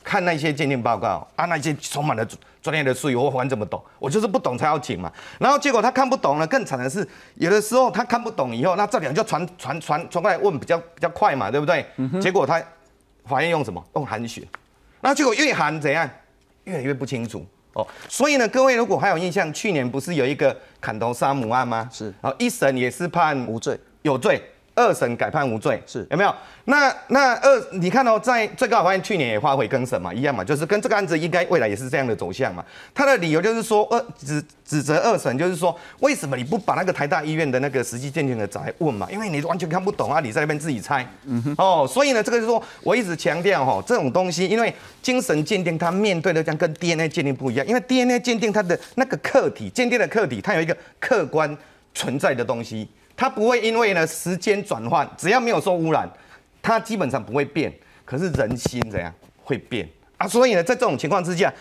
[0.03, 2.23] 看那些鉴定报告啊，那些充满了
[2.61, 3.83] 专业的术语，我还怎么懂？
[3.97, 5.11] 我就是不懂才要请嘛。
[5.39, 11.83] 然后结果他看不懂了，更惨的是，有的时候他看不懂以后，那这两就传传传传过来问，比较比较快嘛，对不对？
[12.21, 12.61] 结果他
[13.25, 13.83] 法院用什么？
[13.95, 14.45] 用函询。
[15.05, 16.09] 那结果越喊怎样？
[16.63, 17.87] 越来越不清楚哦。
[18.09, 21.87] 所以呢，各位如果还有印象，去年不是有一个砍头杀母案吗？
[21.93, 22.05] 是。
[22.23, 24.41] 然后一审也是判无罪，有罪。
[24.75, 26.35] 二审改判无罪，是有没有？
[26.65, 32.63] 那那二，你看到在最高法院去年也发回更审嘛，一样嘛，就是跟这个案子应该未来也是这样的走向嘛。
[32.93, 39.07] 他的理由就是说，二指指责二审就是说，为什么你不把那个台大医院的那个实际鉴定的找来问嘛？
[39.09, 41.07] 因为你完全看不懂啊，你在那边自己猜。
[41.25, 41.55] 嗯哼。
[41.57, 51.55] 哦，所以呢，这个就是说我一直强调哈，这种东西，因为精神鉴定它面对的将跟 DNA 鉴定不一样，因为 DNA 鉴定它的那个客体鉴定的客体，它有一个客观
[51.93, 52.89] 存在的东西。
[53.17, 56.09] 它不会因为呢时间转换，只要没有受污染，
[56.61, 57.73] 它基本上不会变。
[58.03, 59.11] 可是人心怎样
[59.43, 60.27] 会变啊？
[60.27, 61.51] 所以呢，在这种情况之下，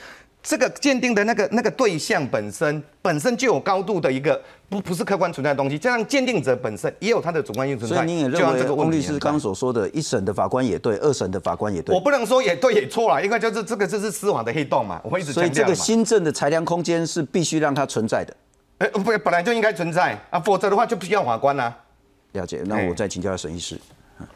[0.43, 4.39] 这个鉴定的那个那个对象本身本身就有高度的一个
[4.69, 7.97] 不不是客观存在的东西，加上鉴定者本身也有他的主观性存在。
[7.97, 11.95] 所以您也认为翁律师刚所说的一审的法官也对，二审的法官也对。
[11.95, 15.01] 我不能说也对也错了，因为就是这个就是司法的黑洞嘛。
[15.03, 18.37] 我会一直所以这个新政的裁量空间是必须让它存在的。
[18.79, 21.77] 哎，不，本来就应该存在啊，否则的话就不需要法官啦。
[22.33, 23.79] 了解，那我再请教下沈医师。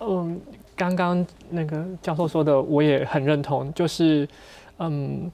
[0.01, 0.41] 嗯，
[0.77, 4.29] 刚刚那个教授说的，我也很认同，就是，
[4.79, 5.31] 嗯，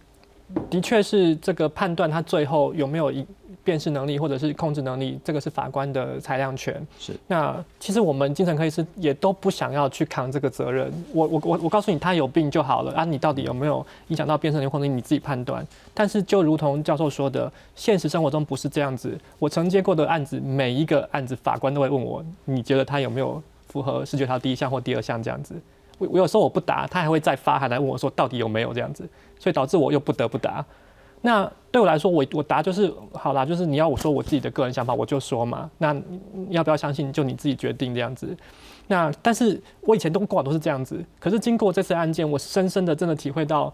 [0.70, 3.26] 的确是这个判断他最后有没有一
[3.64, 6.86] 辨识能力或者是控制能力，这个是法官的裁量权。
[7.00, 7.12] 是。
[7.26, 10.92] 那其实我们精神科医师也都不想要去扛这个责任。
[11.12, 13.04] 我我我我告诉你，他有病就好了啊！
[13.04, 15.66] 你到底有没有影响到辨识能力或者，你自己判断。
[15.94, 19.18] 但是就如同教授说的，现实生活中不是这样子。
[19.38, 25.54] 我承接过的案子，每一个案子法官都会问我，你觉得他有没有符合视觉条第一项或第二项这样子？
[25.98, 30.64] 我我有时候我不答，他还会再发函来问我说到底有没有这样子，所以导致我又不得不答。
[31.26, 35.70] 那对我来说，我我答就是好啦，就是你要我说我自己的个人想法，我就说嘛。
[35.78, 35.96] 那
[36.50, 38.36] 要不要相信，就你自己决定这样子。
[38.88, 43.72] 那但是我以前都过往都是这样子，可是经过这次案件，我深深的真的体会到，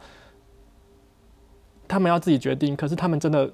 [1.88, 3.50] 他们要自己决定，可是他们真的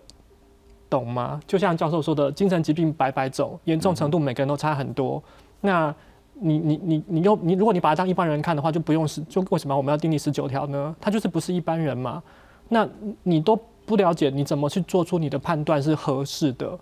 [0.91, 1.41] 懂吗？
[1.47, 5.25] 就像教授说的，精神疾病百百种，严重程度每个人都差很多。
[5.63, 5.93] 那
[6.35, 10.95] 你你你你又你，如果你把他当一般人看的话，就不用十就为什么我们要订立十九条呢？
[11.01, 12.23] 他就是不是一般人嘛？
[12.69, 12.87] 那
[13.23, 13.59] 你都。
[13.87, 16.79] 不了解你怎么去做出你的判断是合适的，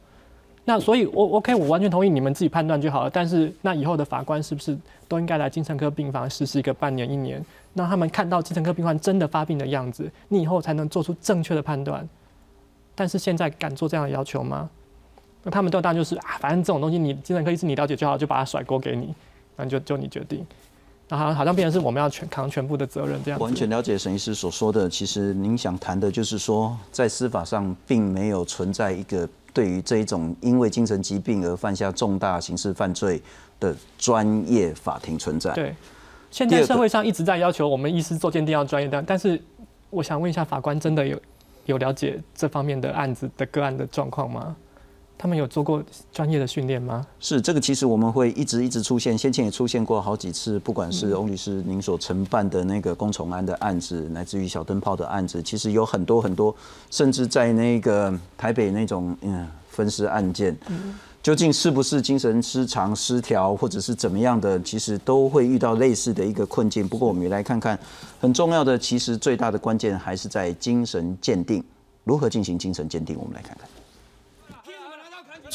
[0.65, 3.11] 那所以，我 OK，我完全同意你们自己判断就好了。
[3.11, 12.09] 但是，那以后的法官是不是都应该来精神科病房实习一个半年一年，让他们看到精神科病患真的发病的样子，你以后才能做出正确的判断。
[12.95, 14.71] 但是现在敢做这样的要求吗？
[15.43, 19.15] 那他们都当然就是啊，反正这种东西你精神科医师你了解就好，就把它甩锅给你，
[19.57, 20.47] 那就就你决定。
[21.09, 23.39] 那好像好像变成是我们要全扛全部的责任这样。
[23.39, 33.21] 完全了解沈医师所说的，其实您想谈的就是说，在司法上并没有存在一个对于这一种因为精神疾病而犯下重大刑事犯罪
[33.61, 35.53] 的专业法庭存在。
[35.53, 35.75] 对，
[36.31, 39.41] 现在社会上一直在要求我们医师做鉴定要专业，的但是
[39.91, 41.21] 我想问一下，法官真的有
[41.67, 44.57] 有了解这方面的案子的个案的状况吗？
[45.17, 47.07] 他们有做过专业的训练吗？
[47.19, 56.55] 是这个，其实我们会一直一直出现，先前也出现过好几次，不管是翁律师您所承办的那个龚崇安的案子，乃至于小灯泡的案子，其实有很多很多，
[56.91, 60.55] 甚至在那个台北那种嗯分尸案件，
[61.23, 66.87] 究竟是不是精神失常失调，或者是怎么样的，其实都会遇到类似的一个困境。
[66.87, 67.79] 不过我们也来看看，
[68.21, 71.65] 很重要的，其实最大的关键还是在精神鉴定，
[72.03, 73.67] 如何进行精神鉴定，我们来看看。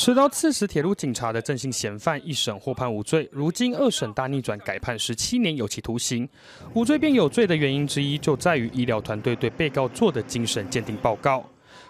[0.02, 6.28] 持刀刺死铁路警察的正姓嫌犯，一审获判无罪，如今二审大逆转，改判十七年有期徒刑。
[6.74, 11.46] 无罪变有罪的原因之一，就在于医疗团队对被告做的精神鉴定报告。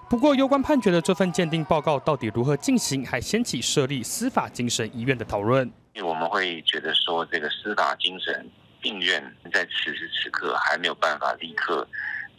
[0.09, 5.71] 不过，有关判决的这份鉴定报告到底如何进行，还掀起设立司法精神医院的讨论。
[6.03, 8.49] 我们会觉得说，这个司法精神
[8.81, 11.87] 病院在此时此刻还没有办法立刻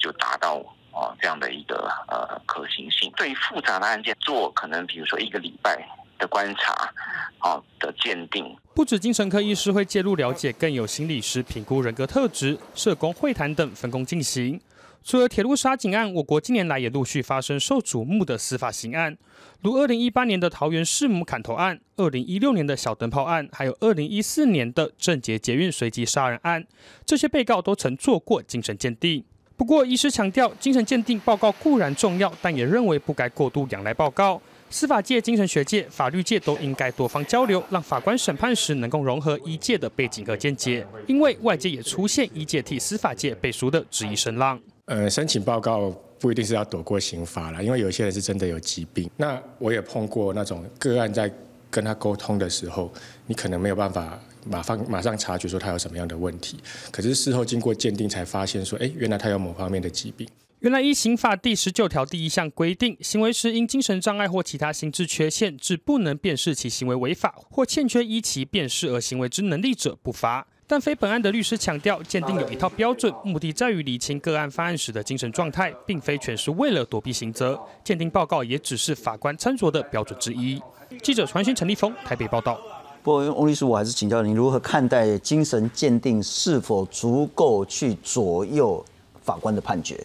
[0.01, 0.61] 就达到。
[0.93, 5.79] 哦，这样的一个呃可行性，对于复杂的案件做可能比如说一个礼拜
[6.19, 6.93] 的观察，
[7.41, 14.61] 哦的鉴定，不止精神科医师会介入了解，更有心理师评估人格特质、社工会谈等分工进行。
[15.03, 19.17] 除了铁路杀警案，我国近年来也陆续发生受瞩目的司法刑案，
[19.63, 26.67] 如二零一八年的桃园弑母砍头案，二零一六年的小灯泡案，还有二零一四年的郑捷捷运随机杀人案，
[27.07, 29.25] 这些被告都曾做过精神鉴定。
[29.61, 34.41] 不过，医师强调，精神鉴定报告固然重要，但也认为不该过度仰赖报告。
[34.71, 40.87] 司法界、精神学界、法律界都应该多方交流，让法官审判时能够融合医界的背景和见解。
[41.07, 44.59] 因为外界也出现医界替司法界背书的质疑声浪。
[44.87, 49.11] 呃，申请报告不一定是要躲过刑罚了，因为有些人是真的有疾病。
[49.19, 51.31] 那我也碰过那种个案，在
[51.71, 52.91] 跟他沟通的时候，
[53.27, 54.19] 你可能没有办法。
[54.45, 56.59] 马上马上察觉说他有什么样的问题，
[56.91, 60.29] 可是事后经过鉴定才发现说，哎，原来他有某方面的疾病。
[60.61, 70.47] 原来依刑法第十九条第一项规定，行为时因精神障碍或其他心智缺陷，致不能辨识其行为违法或欠缺依其辨识而行为之能力者，不罚。
[70.67, 77.59] 但非本案的律师强调，鉴定有一套标准，目的在于理清个案犯案时的精神状态，并非全是为了躲避刑责。
[77.83, 80.61] 鉴定报告也只是法官参酌的标准之一。
[81.03, 82.61] 记者传讯陈立峰台北报道。
[83.03, 88.85] 不过，翁律师，我还是请教您如何看待精神鉴定是否足够去左右
[89.23, 89.99] 法官的判决？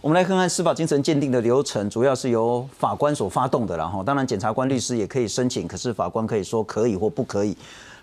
[0.00, 7.56] 我们来看看司法精神鉴定的流程，主要是由法官所发动的，然后当然检察官、律师也可以申请，可是法官可以说可以或不可以。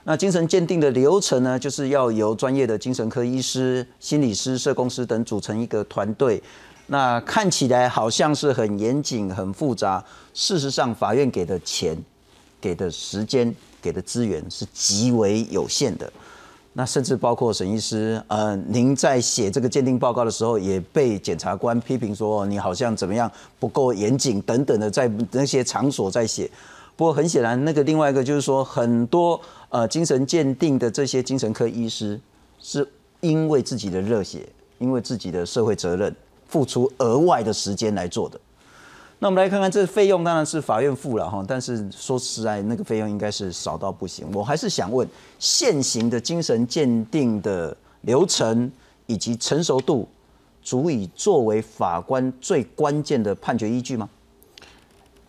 [0.06, 6.42] 那精神鉴定的流程呢，就是要由专业的精神科医师、心理师、社工师等组成一个团队。
[6.86, 10.02] 那看起来好像是很严谨、很复杂，
[10.34, 11.98] 事实上，法院给的钱、
[12.68, 13.56] 给的时间。
[13.80, 16.12] 给的资源是极为有限的，
[16.74, 26.50] 那甚至包括沈医师，呃，您在写这个鉴定报告的时候，也被检察官批评说你好像怎么样不够严谨等等的，在那些场所在写。
[26.98, 32.20] 不过很显然，那个另外一个就是说，很多呃精神鉴定的这些精神科医师，
[32.60, 32.86] 是
[33.22, 34.50] 因为自己的热血，
[34.80, 36.14] 因为自己的社会责任，
[36.48, 38.38] 付出额外的时间来做的。
[39.20, 44.28] 那我们来看看这费用，当然是法院付了哈，但是说实在，那个费用应该是少到不行。
[44.32, 45.08] 我还是想问，
[45.40, 48.72] 现行的精神鉴定的流程
[49.08, 50.08] 以及成熟度，
[50.62, 54.08] 足以作为法官最关键的判决依据吗？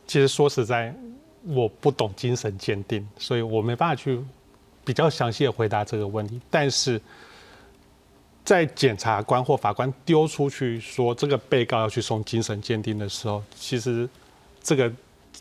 [0.06, 0.94] 其实说实在，
[1.44, 4.22] 我不懂精神鉴定，所以我没办法去
[4.84, 6.38] 比较详细的回答这个问题。
[6.50, 7.00] 但是
[8.48, 14.08] 在检察官或法官丢出去说这个被告要去送精神鉴定的时候，其实
[14.62, 14.90] 这个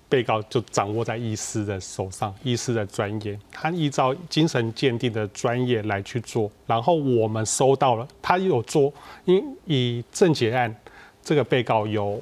[0.09, 6.51] 被告就掌握在医师的手上，医师的专业，他依照精神鉴定的专业来去做。
[6.65, 8.93] 然后我们收到了，他有做，
[9.23, 10.75] 因以正结案，
[11.23, 12.21] 这个被告有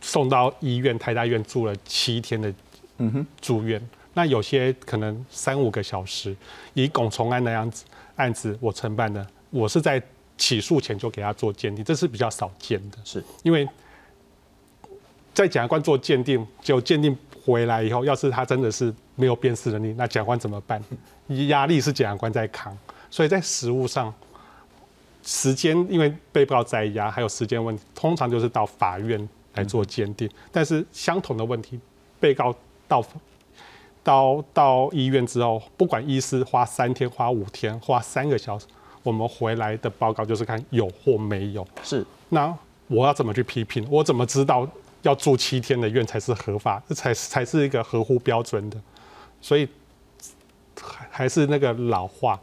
[0.00, 2.52] 送到医院台大院住了七天的
[2.98, 3.80] 嗯哼，住院。
[4.14, 6.34] 那有些可能三五个小时，
[6.72, 7.84] 以龚崇安那样子
[8.16, 9.24] 案子我承办的，
[9.54, 10.02] 我是在
[10.36, 12.98] 起诉前就给他做鉴定，这是比较少见的。
[13.04, 13.66] 是因为
[15.32, 20.82] 在检察官做鉴定，就鉴定回来以后，要是他真的是没有辨识能力，那检察官怎么办？
[21.48, 22.76] 压力是检察官在扛，
[23.08, 24.12] 所以在实务上，
[25.22, 30.28] 时间因为被告在押，还有时间问题，通常就是到法院来做鉴定。
[30.50, 31.78] 但是相同的问题，
[32.18, 32.52] 被告
[32.88, 33.04] 到
[34.02, 38.66] 到到医院之后，不管医师花三天、花五天、花三个小时，
[39.04, 41.64] 我们回来的报告就是看有或没有。
[41.84, 42.52] 是那
[42.88, 43.86] 我要怎么去批评？
[43.88, 44.68] 我怎么知道
[45.02, 48.80] 要住七天的院才是合法，这才才是一个合乎标准的？
[49.40, 49.68] 所以
[50.80, 52.40] 还还是那个老话，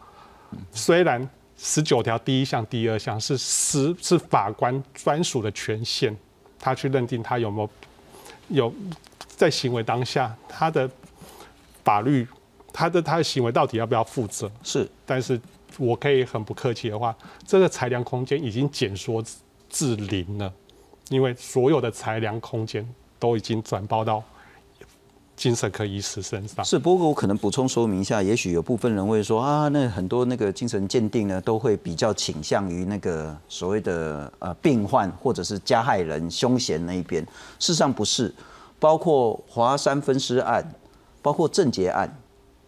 [0.71, 6.15] 虽然十九条第一项、第二项是是是法官专属的权限，
[6.59, 7.69] 他去认定他有没有
[8.49, 8.73] 有
[9.27, 10.89] 在行为当下他的
[11.83, 12.27] 法律，
[12.71, 14.49] 他的他的行为到底要不要负责？
[14.63, 15.39] 是，但是
[15.77, 19.35] 我可以很不客气的话，这个裁量空间已经减缩至
[19.69, 20.53] 至零了，
[21.09, 24.23] 因为所有的裁量空间都已经转包到
[25.35, 26.63] 精神科医师身上。
[26.63, 37.23] 是，不过我可能补充说明一下，也许有部分人会说啊，那很多那个精神鉴定呢，都会比较倾向于那个所谓的呃病患或者是加害人、凶嫌那一边。
[37.57, 38.31] 事实上不是，
[38.77, 40.63] 包括华山分尸案，
[41.21, 42.13] 包括郑捷案，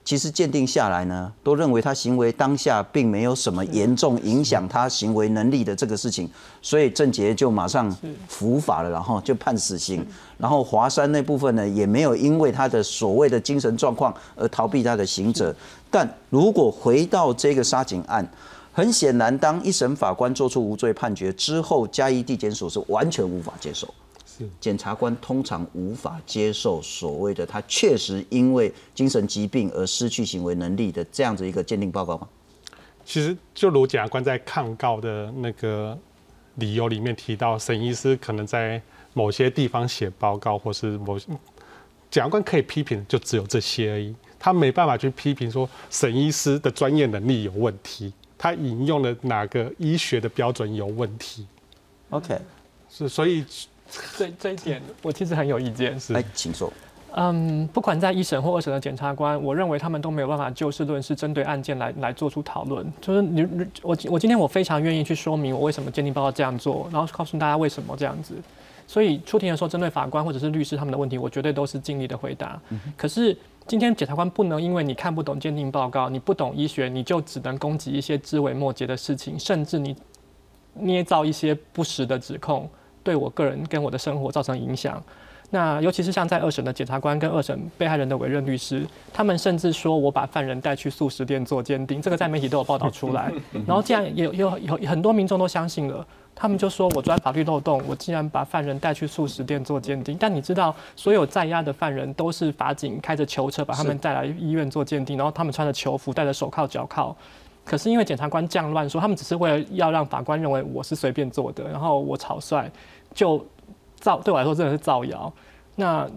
[0.06, 6.30] 其实鉴定下来呢，都认为他行为当下并没有什么严重影响他行为能力的这个事情，
[6.62, 7.90] 所以郑杰就马上
[8.28, 10.06] 伏法了，然后就判死刑。
[10.38, 15.56] 然后华山那部分呢，也没有因为他的所谓的精神状况而逃避他的刑责。
[15.90, 18.28] 但如果回到这个杀警案，
[18.74, 23.88] 很显然，当一审法官做出无罪判决之后，嘉义地检署是完全无法接受。
[24.36, 32.28] 是检察官通常无法接受所谓的他确实因为精神疾病而失去行为能力的这样子一个鉴定报告吗？
[33.06, 35.98] 其实就如检察官在抗告的那个
[36.56, 38.82] 理由里面提到，沈医师可能在
[39.14, 44.16] 某些地方写报告，或是某检察官可以批评，就只有这些而已。
[44.40, 51.46] 他没办法去批评说沈医师的专业能力有问题，他引用了哪个医学的标准有问题。
[52.10, 52.40] OK，
[52.90, 53.44] 是所以
[54.18, 56.00] 这这一点我其实很有意见。
[56.00, 56.72] 是来，请说。
[57.16, 62.92] 嗯，不管在一审或二审的检察官，我认为他们都没有办法就事论事，针对案件来来做出讨论。
[63.00, 68.34] 就是你你我我今天我非常愿意去说明我为什么鉴定报告这样做，然后告诉大家为什么这样子。
[68.88, 72.60] 所以出庭的时候，针对法官或者是律师他们的问题，我绝对都是尽力的回答。
[72.98, 79.96] 可是今天检察官不能因为你看不懂鉴定报告，你不懂医学，你就只能攻击一些枝微末节的事情，甚至你
[80.74, 82.68] 捏造一些不实的指控，
[83.04, 85.02] 对我个人跟我的生活造成影响。
[85.50, 93.32] 那尤其是像在二审的检察官跟二审被害人的委任律师，他们甚至说我把犯人带去素食店做鉴定，这个在媒体都有报道出来。
[93.68, 100.18] 然后既然有有有很多民众都相信了，他们就说我钻法律漏洞，我竟然把犯人带去素食店做鉴定。
[100.20, 107.16] 但你知道，所有在押的犯人都是法警开着囚车把他们带来医院做鉴定，然后他们穿着囚服，戴着手铐脚铐。
[107.66, 112.70] 可是因为检察官这样乱说，他们只是为了要让法官认为我是随便做的，然后我草率，
[113.14, 113.46] 就
[113.96, 115.32] 造对我来说真的是造谣。
[115.76, 116.10] 那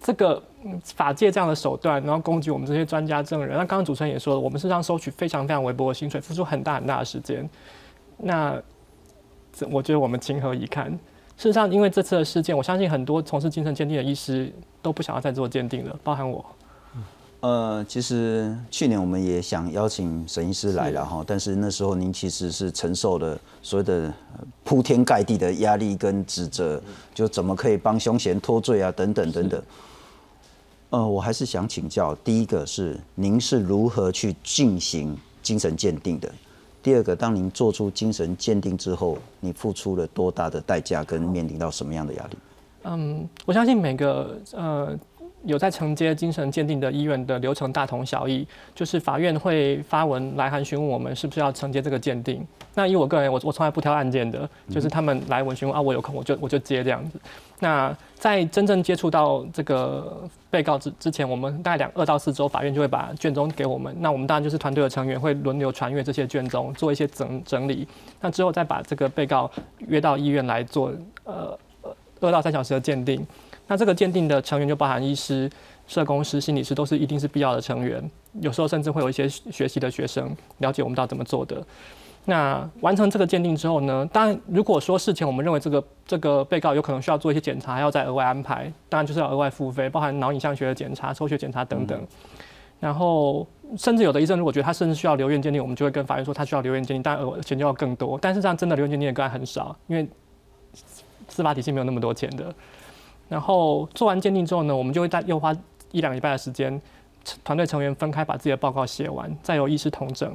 [0.00, 0.42] 这个
[0.82, 7.48] 法界这样的手段，然后攻击我们这些专家证人，那刚刚主持人也说了，我们事实上收取非常非常微薄的薪水，付出很大很大的时间。
[8.18, 8.60] 那
[9.52, 10.90] 这我觉得我们情何以堪？
[11.36, 16.44] 事实上，因为这次的事件，我相信很多从事精神鉴定的医师都不想要再做鉴定了，包含我。
[17.40, 26.82] 呃，其实去年我们也想邀请沈医师来了哈，但是那时候您其实是承受了所谓的呃铺天盖地的压力跟指责，
[27.14, 29.62] 就怎么可以帮凶嫌脱罪啊，等等等等。
[30.90, 36.32] 呃，我还是想请教，第一个是您是如何去进行精神鉴定的？
[36.82, 42.36] 第二个，当您做出精神鉴定之后，你付出了多大的代价，跟面临到什么样的压力？
[42.84, 44.98] 嗯，我相信每个呃。
[45.46, 52.44] 有在承接精神鉴定的医院的流程大同小异，就是法院会发文来函询问我们是不是要承接这个鉴定。
[52.74, 57.18] 那以我个人，我我从来不挑案件的，就是他们来文询问啊，我有空我就我就接这样子。
[57.60, 63.94] 那在真正接触到这个被告之之前，我们大概两二到四周，法院就会把卷宗给我们。
[64.00, 67.88] 那我们当然就是团队的成员会轮流传阅这些卷宗，做一些整整理。
[68.20, 69.50] 那之后再把这个被告
[69.88, 70.92] 约到医院来做
[71.24, 71.58] 呃
[72.20, 73.26] 二到三小时的鉴定。
[73.66, 75.50] 那这个鉴定的成员就包含医师、
[75.86, 78.10] 社工师、心理师，都是一定是必要的成员。
[78.40, 81.64] 有时候甚至会有一些学习的学生了解我们到底怎么做的。
[82.28, 84.04] 那完成这个鉴定之后呢？
[84.12, 92.04] 当然，如果说事前我们认为这个这个被告有可能需要做一些检查，还要再额外安排，当然就是要额外付费，包含脑影像学的检查、抽血检查等等。
[92.80, 93.46] 然后，
[93.78, 98.18] 甚至有的医生如果觉得他甚至需要留院鉴定，我们就会跟法院说他需要留院鉴定，当然钱就要更多。
[98.20, 100.06] 但是这样真的留院鉴定的个案很少，因为
[101.28, 102.52] 司法体系没有那么多钱的。
[103.28, 105.54] 然后做完鉴定之后呢，我们就会再又花
[105.92, 106.80] 一两礼拜的时间，
[107.42, 110.30] 团队成员分开把自己的报告写完，再由医师同诊，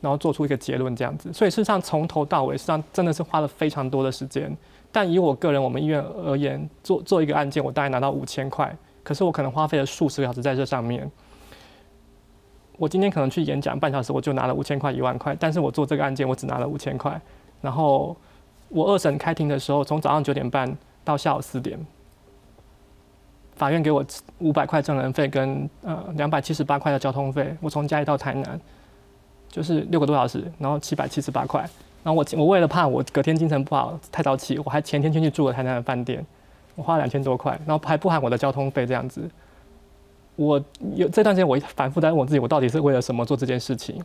[0.00, 1.32] 然后做出一个结论这样子。
[1.32, 4.56] 所以事实上从头到尾，实际上真的是花了非常多的时间。
[4.90, 11.10] 但以我个人我们医院而言，做做一个案件，我大概拿到五千块，可是我可能花费了数十个小时在这上面。
[12.76, 17.20] 我今天可能去演讲半小时，我就拿了五千块一万块，但是我做这个案件，我只拿了五千块。
[17.60, 18.16] 然后
[18.68, 21.78] 我二审开庭的时候，从早上九点半到下午四点。
[23.56, 24.04] 法院给我
[24.38, 28.60] 五百块证人费跟呃两百七十八块的交通费，我从家里到台南，
[29.48, 31.60] 就是六个多小时，然后七百七十八块。
[32.02, 36.24] 然后我我为了怕我隔天精神不好太早起，我还前天先去住了台南的饭店，
[36.74, 39.22] 我花了两千多块，然后还不含我的交通费这样子。
[40.36, 40.62] 我
[40.96, 44.02] 有这段时间我反复在问我自己，我到底是为了什么做这件事情？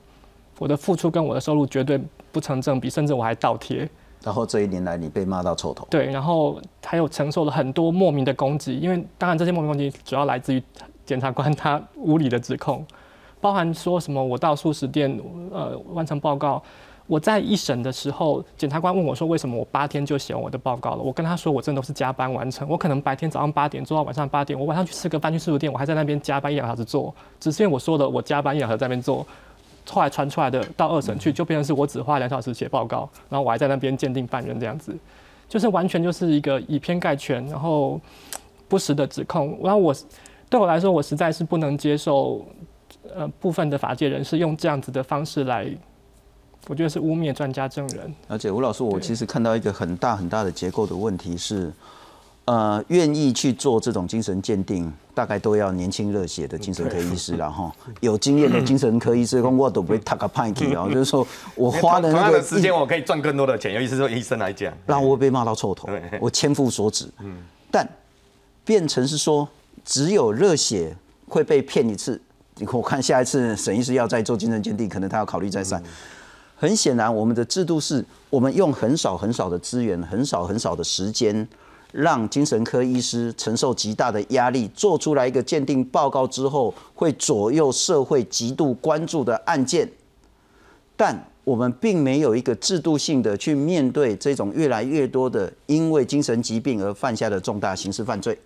[0.60, 2.00] 我的付出跟我的收入绝对
[2.32, 3.90] 不成正比，甚至我还倒贴。
[4.24, 5.88] 然后这一年来，你被骂到臭头。
[5.90, 10.62] 对，然后还有承受了很多莫名的攻击，因为当然这些莫名攻击主要来自于
[11.06, 12.86] 检察官他无理的指控，
[13.40, 15.18] 包含说什么我到素食店
[15.52, 16.62] 呃完成报告，
[17.08, 29.26] 我在一审的时候，检察官问我说为什么我八天就写完我的报告了，我跟他说我真的都是加班完成，我可能白天早上八点做到晚上八点，我晚上去吃个饭去素食店，我还在那边加班一两小时做，只是因为我说的我加班一两小时在那边做。
[29.90, 34.96] 后来传出来的到二审去，就变成是我只花两小时写报告，然后我还在那边鉴定犯人这样子，
[35.48, 38.00] 就是完全就是一个以偏概全，然后
[38.68, 39.60] 不实的指控。
[39.64, 39.96] 然后我
[40.50, 42.46] 对我来说，我实在是不能接受，
[43.16, 45.68] 呃，部分的法界人士用这样子的方式来，
[46.68, 48.14] 我觉得是污蔑专家证人。
[48.28, 51.72] 而且吴老师，我其实看到一个很大很大的结构的问题是。
[52.46, 63.74] 呃，愿意去做这种精神鉴定，大概都要年轻热血的精神科医师，然后有经验的精神科医师，我都不会 take a p i n 就是说我花的那个时间，我可以赚更多的钱。
[63.74, 65.90] 尤其是说医生来讲，让我被骂到臭头，
[66.22, 67.06] 我千夫所指。
[67.20, 67.36] 嗯，
[67.70, 67.86] 但
[68.64, 69.46] 变成是说，
[69.84, 70.96] 只有热血
[71.28, 72.22] 会被骗一次。
[72.72, 75.84] 我看下一次沈医师要再做精神鉴定，可能他要考虑再三。
[76.56, 81.46] 很显然，我们的制度是我们用很少很少的资源，很少很少的时间。
[81.92, 89.90] 让精神科医师承受极大的压力，做出来一个鉴定报告之后，会左右社会极度关注的案件。
[90.96, 98.38] 但我们并没有一个制度性的去面对这种越来越多的因为精神疾病而犯下的重大刑事犯罪。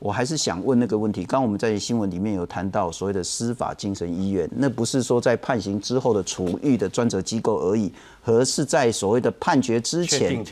[0.00, 7.90] 我还是想问那个问题：刚我们在新闻里面有谈到所谓的司法精神医院，那不是说在判刑之后的处遇的专责机构而已，
[8.24, 10.44] 而是在所谓的判决之前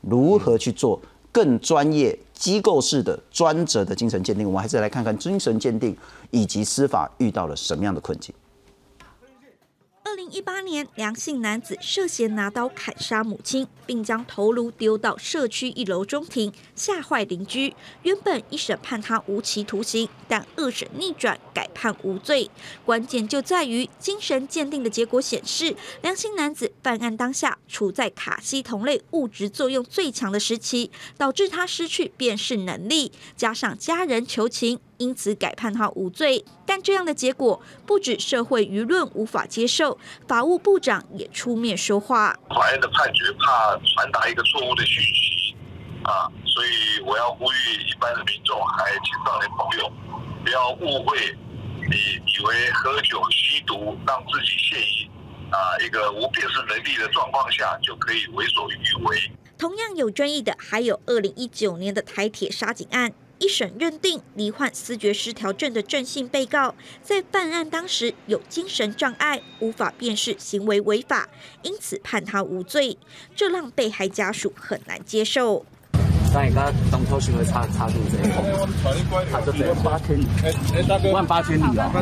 [0.00, 1.00] 如何去做？
[1.34, 5.96] 更专业机构式的专责的精神鉴定，我们还是来看看精神鉴定
[6.30, 8.32] 以及司法遇到了什么样的困境。
[10.14, 17.74] 二零一八年，梁姓男子涉嫌拿刀砍杀母亲，并将头颅丢到社区一楼中庭，吓坏邻居。
[18.04, 22.48] 原本一审判他无期徒刑，但二审逆转改判无罪。
[22.84, 34.78] 关键就在于精神鉴定的结果显示，梁姓男子犯案当下处在卡西酮类物质作用最强的时期，导致他失去辨识能力，加上家人求情。
[34.98, 42.38] 因此改判他无罪，但这样的结果不止社会舆论无法接受，法务部长也出面说话。
[42.48, 45.56] 法院的判决怕传达一个错误的讯息
[46.04, 49.92] 啊，所以我要呼吁一般的民众还青少年朋友，
[50.44, 51.36] 不要误会，
[51.88, 55.10] 你以为喝酒吸毒让自己陷于
[55.50, 59.32] 啊一个无辨识能力的状况下就可以为所欲为。
[59.56, 63.12] 同样有争议的还有二零一九年的台铁杀警案。
[63.38, 71.28] 一审认定罹患思觉失调症的郑姓被告，在犯案当时有精神障碍，无法辨识行为违法，
[71.62, 72.96] 因此判他无罪，
[73.34, 75.66] 这让被害家属很难接受。
[76.32, 81.92] 但而家当初想要差差到这，差到这八千，万八千里啊！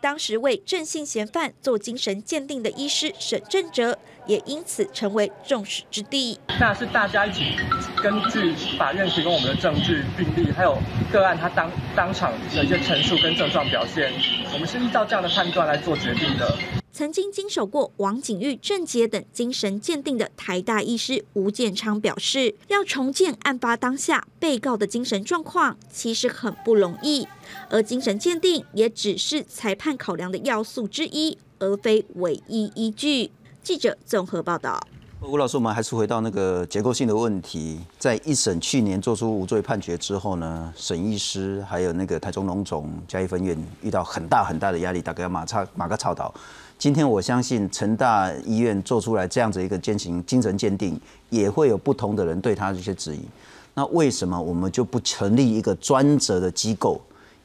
[0.00, 6.38] 当时为郑姓嫌犯做精神鉴定的医师沈正哲，也因此成为众矢之的。
[6.60, 7.56] 那是大家一起
[8.00, 10.78] 根据法院提供我们的证据、病例，还有
[11.10, 14.12] 个案他当当场的一些陈述跟症状表现，
[14.52, 16.56] 我们是依照这样的判断来做决定的。
[16.90, 27.28] 曾经经手过王景玉、郑杰等精神鉴定的台大医师吴建昌表示，要重建案发当下被告的精神状况，其实很不容易。
[27.70, 33.30] 而精神鉴定也只是裁判考量的要素之一，而非唯一依据。
[33.68, 34.80] 记者综合报道。
[35.20, 37.78] 吴老师，我们还是回到那个结构性的问题。
[37.98, 46.32] 在一审去年做出无罪判决之后呢，沈医师还有那个台中龙总嘉义分院遇到很大很大的压力，大概要马差马个操导。
[46.78, 50.98] 今天我相信成大医院做出来这样子一个监刑精神鉴定，
[51.28, 53.20] 也会有不同的人对他一些质疑。
[53.74, 56.98] 那为什么我们就不成立一个专责的机构，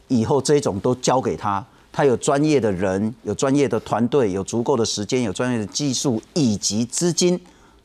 [0.08, 7.40] 以后这种都交给他，他有专业的人，有专业的团队，有足够的时间，有专业的技术以及资金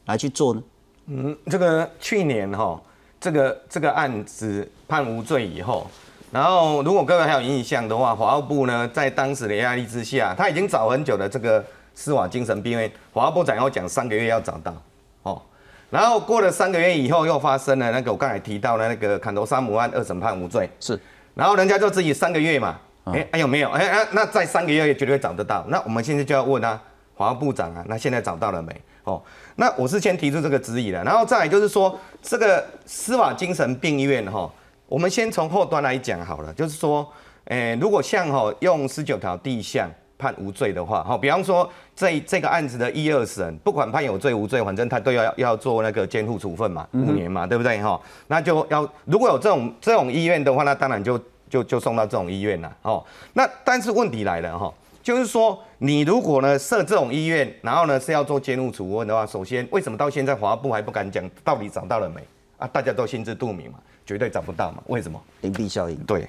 [0.07, 0.63] 来去做呢？
[1.07, 2.81] 嗯，这个去年哈，
[3.21, 5.87] 这个这个案子判无罪以后。
[6.31, 14.75] 然后，如果各位还有印象的话，法务部呢，在当时的压力之下，他已经找很久的这个司法精神病院，法务部长要讲三个月要找到，
[15.23, 15.41] 哦，
[15.89, 21.01] 然后过了三个月以后，又发生了那个我刚才提到的那个坎头山姆案二审判无罪，是，
[21.35, 22.79] 然后人家就自己三个月嘛，
[23.13, 23.71] 哎，还有没有？
[23.71, 25.65] 哎哎，那在三个月也绝对会找得到。
[25.69, 26.81] 那我们现在就要问啊，
[27.15, 28.73] 华部长啊，那现在找到了没？
[29.05, 29.23] 哦，
[29.57, 34.51] 那我是先提出这个质疑的，然后再来就是说，这个司法精神病医院哈。
[34.87, 37.07] 我们先从后端来讲好了，就是说，
[37.45, 48.01] 诶，如果像哈用十九条第一项判无罪的话，哈，比方说这这个案子的一二审，不管判有罪无罪，反正他都要要做那个监护处分嘛，五年嘛，对不对哈？
[48.29, 53.05] 那就要如果有这种这种医院的话，那当然就就就送到这种医院了，哦。
[53.33, 54.73] 那但是问题来了哈，
[55.03, 62.21] 就是说你如果呢设这种医院，然后呢是要做监护处分的话，首先为什么到现在华部还不敢讲到底找到了没？
[62.59, 63.79] 啊，大家都心知肚明嘛。
[64.07, 64.83] 绝对找不到嘛？
[64.87, 65.23] 为什么？
[65.43, 65.95] 隐蔽效应。
[66.05, 66.27] 对，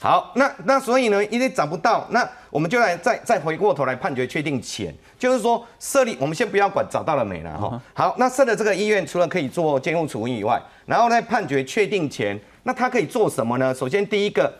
[0.00, 7.80] 好，那那所以呢，因为找不到，那我们就来再再回过头来判决确定前，就是说设立，我们先不要管找到了没了哈。
[7.94, 13.74] 好，那设的这个医院除了可以做监护处分以外，然后呢判决确定前，那他可以做什么呢？
[13.74, 14.52] 首先第一个，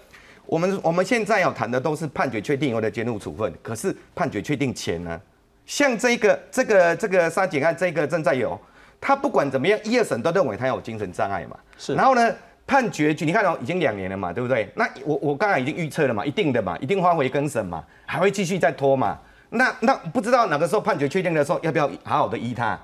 [0.46, 5.20] 我们我们现在要谈的都是判决确定以后的监护处分，可是判决确定前呢，
[5.66, 8.58] 像这个这个这个杀警案，这个正在有，
[9.00, 12.34] 他不管怎么样，一二审都认为他有精神障碍嘛，是，然后呢？
[12.64, 14.70] 判决局，你看哦，已经两年了嘛，对不对？
[14.76, 19.18] 那我我刚才已经预测了嘛，一定的嘛，一定发回更审嘛，还会继续再拖嘛。
[19.50, 22.78] 那那不知道哪个时候判决确定的时候，要不要好好的依他？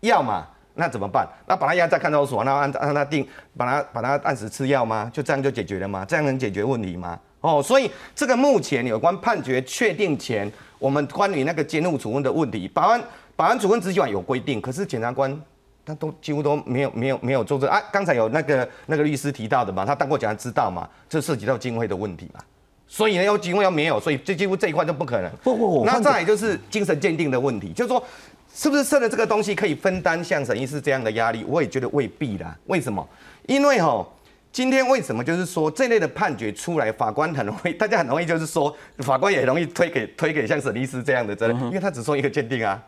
[0.00, 0.44] 要嘛，
[0.74, 1.28] 那怎么办？
[1.46, 5.10] 那把他押在看守所，那按按他定，把他把他按时吃药吗？
[5.12, 6.04] 就这样就解决了吗？
[6.04, 7.18] 这样能解决问题吗？
[7.40, 13.02] 哦，所以这个目前有关判决确定前，我们关于那个监护处分的问题，保安
[13.36, 15.40] 保安处分执行有规定，可是检察官。
[15.86, 17.78] 他都几乎都没有没有没有做这啊！
[17.92, 22.40] 刚才有那个那个律师提到的嘛，他当过检察知道嘛，这涉及到经费的问题嘛，
[22.86, 25.30] 所以呢要经费要没有，所以这几乎这一块就不可能。
[25.42, 28.02] 不不不，那再来就是精神鉴定的问题，就是说
[28.54, 31.44] 是不是设了这个东西可以分担像沈医师这样的压力？
[31.48, 32.56] 我也觉得未必啦。
[32.66, 33.06] 为什么？
[33.46, 34.06] 因为哈，
[34.52, 42.80] 今天为什么就是说这类的判决出来，法官很容易，大家很容易就是说，法官也容易推给推给像沈医师这样的责任，因为他只说一个鉴定啊。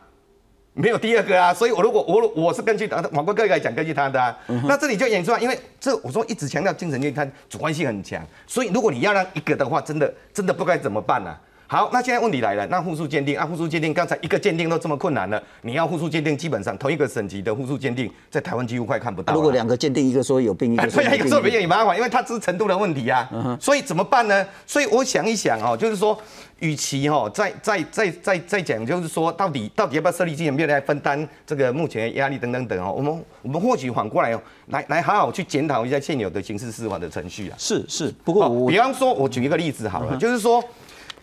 [0.72, 4.38] 没有第二个啊，所以我如果我我是根据他网官哥来讲，根据他的啊，
[4.68, 11.34] 那这里就演出来，因为这我说一直强调精神健康主观性很强，所以如果你要让一个的话，真的真的不该怎么办呢？
[11.68, 19.34] 好，那现在问题来了，那复数鉴定啊，复数鉴定刚才一个鉴定都这么困难了，你要复数鉴定，基本上同一个省级的复数鉴定，在台湾几乎快看不到。
[19.34, 23.28] 如果两个鉴定，一个说有病，一个说 一个说没病也麻烦，因为它是程度的问题啊。
[23.60, 24.46] 所以怎么办呢？
[24.64, 26.16] 所以我想一想哦，就是说，
[26.60, 37.56] 与其哈再再再再再讲，就是说到底到底要不要设立精神病来分担这个目前的压力等等等哦，我们我们或许反过来哦，来来好好去检讨一下现有的刑事司法的程序啊。
[37.58, 40.62] 是是，不过我比方说，我举一个例子好了，就是说。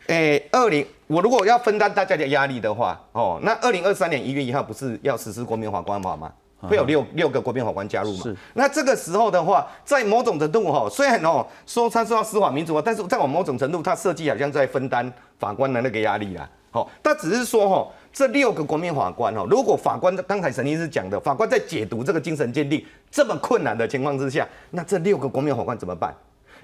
[0.08, 6.32] 诶，二零我如果要分担大家的压力的话，哦，那二零二三年一月一号不是要实施国民法官法吗？
[6.60, 8.24] 会有六六个国民法官加入嘛？
[8.54, 16.50] 那这个时候的话，在某种程度哈，虽然哦说他说司法民主啊，但是在我某种程度，它设计好像在分担法官的那个压力啦。
[16.72, 26.16] 好，但只是说哈，这六个国民法官哦，如果法官刚才沈律师讲的，法官在解读这个精神鉴定这么困难的情况之下，那这六个国民法官怎么办？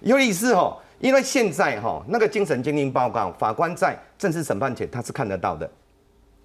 [0.02, 5.70] 有意思哦，因为现在哈那个精神鉴定报告，法官在正式审判前他是看得到的。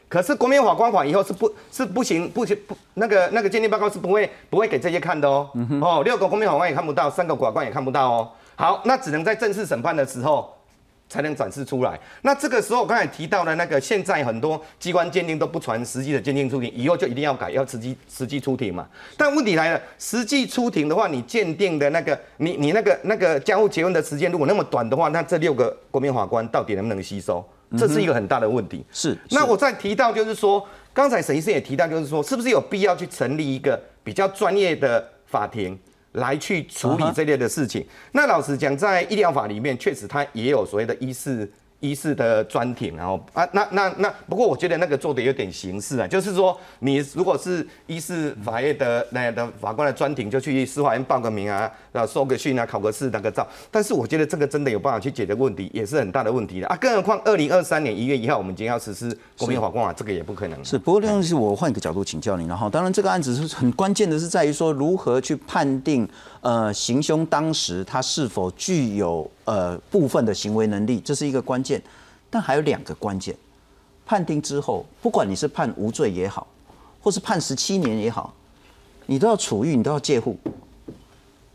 [0.08, 5.50] 可是国民法官法以后是不，是不行，不行，不那个那个鉴定报告是不会不会给这些看的哦。
[5.80, 8.30] 哦，六个国民法官也看不到，三个法官也看不到哦。
[8.54, 10.54] 好，那只能在正式审判的时候
[11.08, 11.98] 才能展示出来。
[12.22, 18.88] 那这个时候我刚才提到的那个，现在很多机关鉴定都不传实际的鉴定出庭，以后就一定要改，要实际实际出庭嘛。
[19.16, 27.44] 但问题来了，实际出庭的话，你鉴定的那个，你你那个那个交互结婚的时间如果那么短的话，那这六个国民法官到底能不能吸收？
[27.76, 28.84] 这是一个很大的问题。
[28.92, 35.76] 是，那我再提到就是说，刚才沈医生也提到，就是说，是不是有必要去成立一个比较专业的法庭
[36.14, 37.86] 来去处理这类的事情？
[38.12, 41.48] 那老实讲，在医疗法里面，确实它也有所谓的医事。
[41.84, 53.46] 医事的专庭，然后啊，那那那，不过我觉得那个做的有点形式啊，就是说你如果是医事法院的那的法官的专庭，就去司法院报个名啊，啊，收个训啊，考个试，拿个照。
[53.70, 56.76] 但是我觉得这个真的有办法去解决问题，也是很大的问题的啊。
[56.80, 60.64] 更何况二零二三年一月一号，我们已经要实施国民法官啊，这个也不可能。
[60.64, 66.08] 是，不过另外是我换一个角度请教您，然后当然这个案子是很关键的，是在于说如何去判定
[66.44, 71.82] 呃行凶当时他是否具有呃部分的行为能力，这是一个关键。
[72.28, 73.34] 但还有两个关键，
[74.04, 76.46] 判定之后，不管你是判无罪也好，
[77.00, 78.34] 或是判十七年也好，
[79.06, 80.36] 你都要处遇，你都要戒护，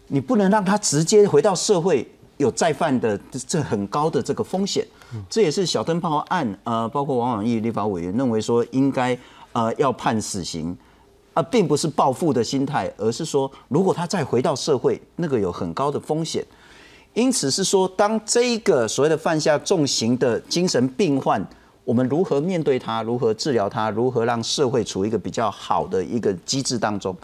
[0.08, 4.88] 你不能让他直接回到社会有再犯的这很高的这个风险。
[5.30, 9.18] 这也是小灯泡案，呃，包括王婉义立法委员认为说应该
[9.52, 10.76] 呃要判死刑，
[11.34, 16.46] 啊，并不是报复的心态，而是说如果他再回到社会，那个有很高的风险。
[17.14, 21.44] 因此是说，当这一个所谓的犯下重刑的精神病患，
[21.84, 27.16] 我们如何面对他，如何治疗他，如何让社会处于一个比较好的一个机制当中。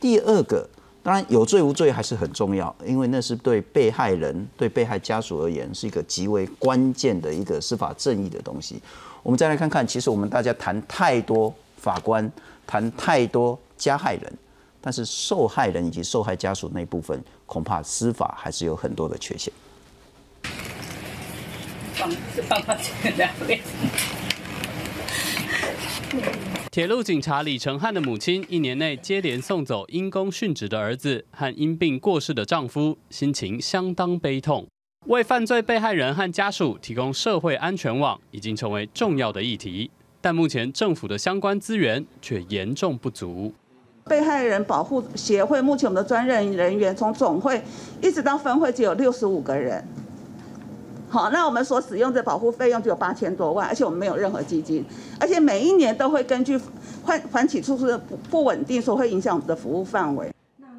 [0.00, 0.68] 第二个，
[1.04, 8.82] 当然有罪无罪还是很重要，因为那是对被害人、对被害家属而言是一个极为关键的一个司法正义的东西。
[9.22, 12.30] 我们再来看看，其实我们大家谈太多法官，
[12.72, 14.32] 谈太多加害人。
[14.80, 19.52] 但是受害人以及受害家属那部分，恐怕司法还是有很多的缺陷。
[26.70, 34.66] 铁路警察李成汉的母亲一年内接连送走因公殉职的儿子和因病过世的丈夫，心情相当悲痛。
[35.06, 39.90] 为犯罪被害人和家属提供社会安全网，已经成为重要的议题。
[40.22, 43.52] 但目前政府的相关资源却严重不足。
[44.04, 47.62] 被害人保护协会目前我们的专任人员从总会
[48.00, 49.84] 一直到分会只有六十五个人。
[51.08, 54.84] 好，那我们所使用的保护费用只有八千多万，而且我们没有任何基金，
[55.20, 56.58] 而且每一年都会根据
[57.04, 60.32] 还还起诉的不不稳定，所会影响我们的服务范围。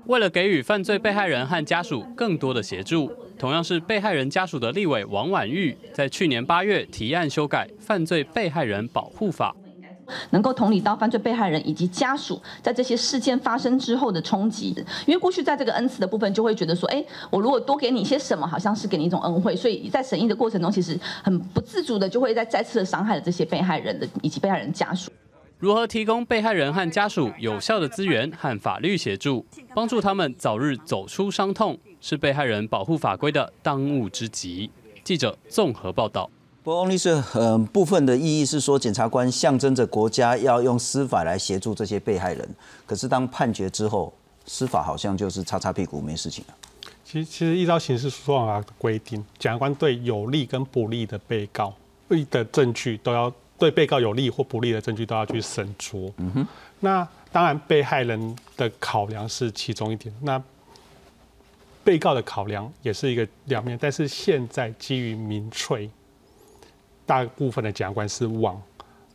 [0.08, 9.56] 为了给予犯罪被害人和家属更多的协助，同样是被害人家属的立委王婉玉，在去年八月提案修改犯罪被害人保护法。
[10.32, 14.76] 能够同理到犯罪被害人以及家属在这些事件发生之后的冲击，
[15.06, 25.10] 因为过去在这个恩赐的部分就会觉得说，哎，我如果多给你一些什么，好像是给你一种恩惠，所以在审议的过程中，其实很不自主的就会在再次的伤害了这些被害人的以及被害人家属。
[25.58, 34.70] 如何提供被害人和家属有效的资源和法律协助，帮助他们早日走出伤痛，是被害人保护法规的当务之急。
[35.06, 36.30] 记者综合报道。
[36.62, 42.56] 不过，律师，很部分的意义是说，检察官象征着国家要用司法来协助这些被害人。
[42.86, 44.14] 可是，当判决之后，
[44.46, 46.54] 司法好像就是擦擦屁股没事情了。
[47.06, 51.74] 其实，其实依照刑事诉讼法的规定，检察官对有利跟不利的被告
[52.30, 56.12] 的证据都要对被告有利或不利的证据都要去审酌。
[56.18, 56.48] 嗯哼。
[56.82, 60.42] 那当然，被害人的考量是其中一点，那
[61.84, 63.78] 被告的考量也是一个两面。
[63.82, 65.90] 但是现在基于民粹。
[67.06, 68.60] 大部分的检察官是往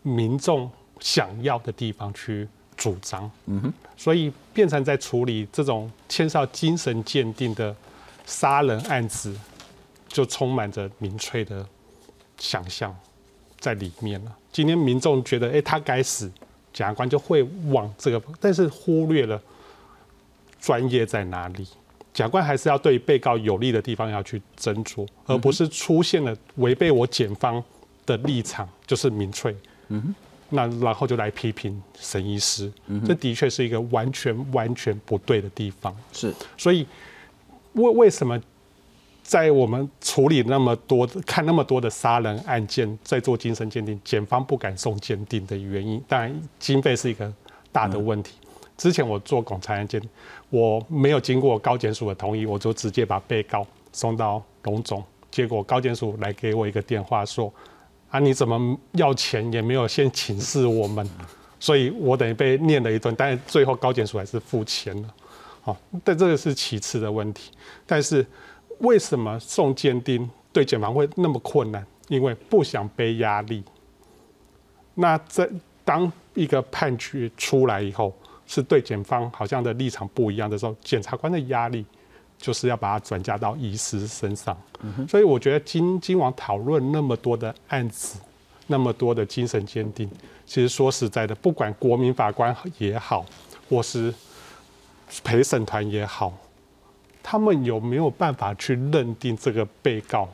[0.03, 2.47] 民众想要的地方去
[2.77, 7.75] 主张，嗯哼，所以变成在处理这种牵涉精神鉴定的
[8.27, 9.35] 杀人案子，
[10.07, 11.67] 就充满着民粹的
[12.37, 12.95] 想象
[13.59, 14.37] 在里面了。
[14.53, 16.31] 今天民众觉得，哎，他该死，
[16.75, 19.41] 检察官就会往这个，但是忽略了
[20.61, 21.67] 专业在哪里。
[22.13, 27.63] 检察官还是要对被告有利的地方要去斟酌，而不是出现了违背我检方。
[28.09, 29.55] 的立场就是民粹，
[29.89, 30.15] 嗯，
[30.49, 32.73] 那然后就来批评沈医师，
[33.07, 35.95] 这的确是一个完全完全不对的地方。
[36.11, 36.87] 是，所以
[37.75, 38.41] 为为什么
[39.23, 47.31] 在我们处理那么多、看那么多的杀人案件，在做精神鉴定，检方不敢送鉴定的原因，当然经费是一个
[47.71, 48.37] 大的问题。
[48.79, 50.01] 之前我做公裁案件，
[50.49, 57.53] 我没有经过高检署的同意，我就直接把被告送到龙总，结果高检署来给我一个电话说
[58.09, 61.07] ：“啊，你怎么要钱也没有先请示我们？”
[61.61, 65.15] 所以我等于被念了一顿，但是最后高检署还是付钱了。
[65.61, 67.51] 好，但这个是其次的问题。
[67.85, 68.25] 但是
[68.79, 71.85] 为什么送鉴定对检方会那么困难？
[72.07, 73.65] 因为不想背压力。
[74.95, 75.49] 那在
[75.85, 78.17] 当一个判决出来以后，
[78.49, 81.85] 是对检方好像的立场不一样的时候，检察官的压力
[82.37, 84.57] 就是要把它转嫁到医师身上。
[85.09, 88.19] 所以我觉得今今晚讨论那么多的案子，
[88.67, 90.11] 那么多的精神鉴定，
[90.47, 93.25] 其实说实在的，不管国民法官也好，
[93.69, 94.13] 或是
[95.23, 96.33] 陪审团也好，
[97.23, 100.29] 他们有没有办法去认定这个被告？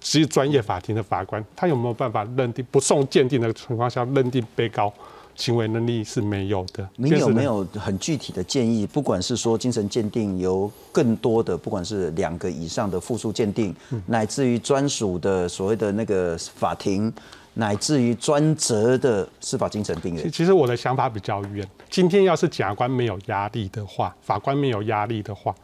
[0.00, 4.92] 其实专业法庭的法官，他有没有办法认定不送鉴定的情况下认定被告
[5.36, 6.88] 行为能力是没有的？
[6.96, 8.86] 您有没有很具体的建议？
[8.86, 13.74] 不管是说精神鉴定由更多的，不管是两个以上的复数鉴定，
[14.06, 17.12] 乃至于专属的所谓的那个法庭，
[17.54, 20.30] 乃至于专责的司法精神病人。
[20.30, 21.66] 其实我的想法比较远。
[21.90, 25.54] 今天要是检察官没有压力的话，法官没有压力的话，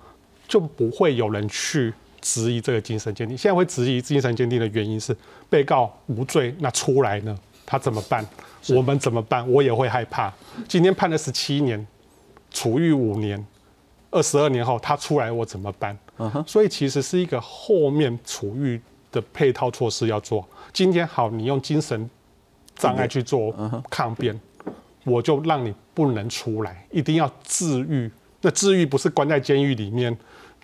[0.48, 3.36] 就不会有人去质疑这个精神鉴定。
[3.36, 5.16] 现在会质疑精神鉴定的原因是
[5.48, 8.24] 被告无罪，那出来呢，他怎么办？
[8.68, 9.48] 我们怎么办？
[9.50, 10.32] 我也会害怕。
[10.68, 11.86] 今天判了十七年，
[12.50, 13.44] 处狱五年，
[14.10, 15.98] 二十二年后他出来，我怎么办？
[16.46, 18.80] 所以其实是一个后面处狱
[19.10, 20.46] 的配套措施要做。
[20.72, 22.08] 今天好，你用精神
[22.76, 23.54] 障碍去做
[23.88, 24.38] 抗辩，
[25.04, 28.10] 我就让你不能出来，一定要治愈。
[28.42, 30.16] 那治愈不是关在监狱里面，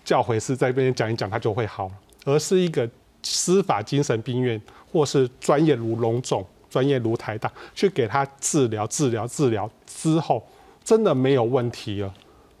[0.03, 1.91] 教诲师在那边讲一讲他就会好，
[2.25, 2.89] 而是一个
[3.23, 6.45] 司法精神病院，或是专业如龙总。
[6.69, 10.45] 专业如台大去给他治疗、治疗、治疗之后，
[10.83, 12.13] 真的没有问题了。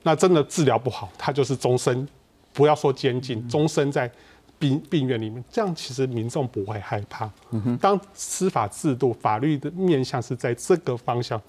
[0.03, 2.07] 那真的治疗不好，他就是终身，
[2.53, 4.09] 不要说监禁，终身在
[4.57, 5.43] 病病院里面。
[5.49, 7.29] 这样其实民众不会害怕。
[7.81, 11.41] 当司法制度、法律的面向是在这个方向，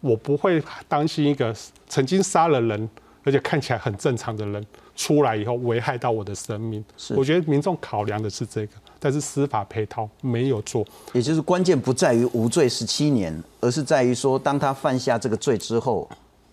[0.00, 1.54] 我不会担心一个
[1.88, 2.88] 曾经杀了人，
[3.24, 4.64] 而且看起来很正常的人
[4.94, 6.84] 出来以后危害到我的生命。
[7.16, 8.72] 我觉得民众考量的是这个。
[9.00, 16.08] 但是司法配套没有做，也就是关键不在于无罪十七年，而是在于说，当他犯下这个罪之后，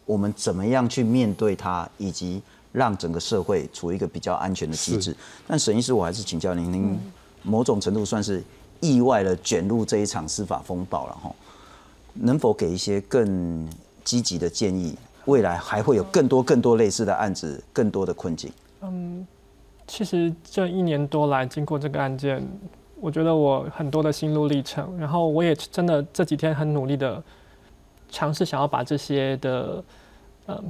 [0.05, 2.39] 我们怎么样去面对他，以及
[2.71, 5.15] 让整个社会处于一个比较安全的机制。
[5.47, 6.99] 但沈医师，我还是请教您，您
[7.41, 8.43] 某种程度算是
[8.79, 11.33] 意外的卷入这一场司法风暴了哈，
[12.13, 13.67] 能否给一些更
[14.03, 14.95] 积极的建议？
[15.25, 18.51] 未来还会有更多更多类似的案子，更多的困境。
[18.81, 19.25] 嗯。
[19.87, 22.43] 其实这一年多来，经过这个案件，
[22.99, 27.21] 我觉得我很多的心路历程，然后我也真的这几天很努力的
[28.09, 29.83] 尝试想要把这些的
[30.47, 30.63] 嗯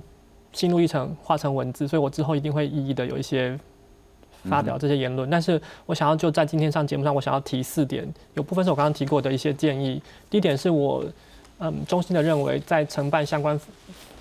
[0.52, 3.58] 心路历程化成文字，所以我之后一定会一一的有一些
[4.44, 5.30] 发表这些言论。
[5.30, 10.02] 但是我想要就在今天上节目上，我想要提四点，有部分是我刚刚提过的一些建议。
[10.30, 11.04] 第一点是我
[11.60, 13.60] 嗯衷心的认为，在承办相关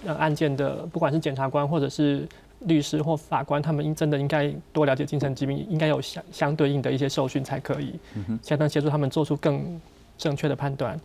[0.06, 2.28] 呃案件的，不管是检察官或者是
[2.60, 7.98] 律师或法官，他们应真的应该多了解精神疾病，应该有相相对应的一些受训才可以，
[8.42, 9.80] 才能协助他们做出更
[10.16, 10.98] 正确的判断。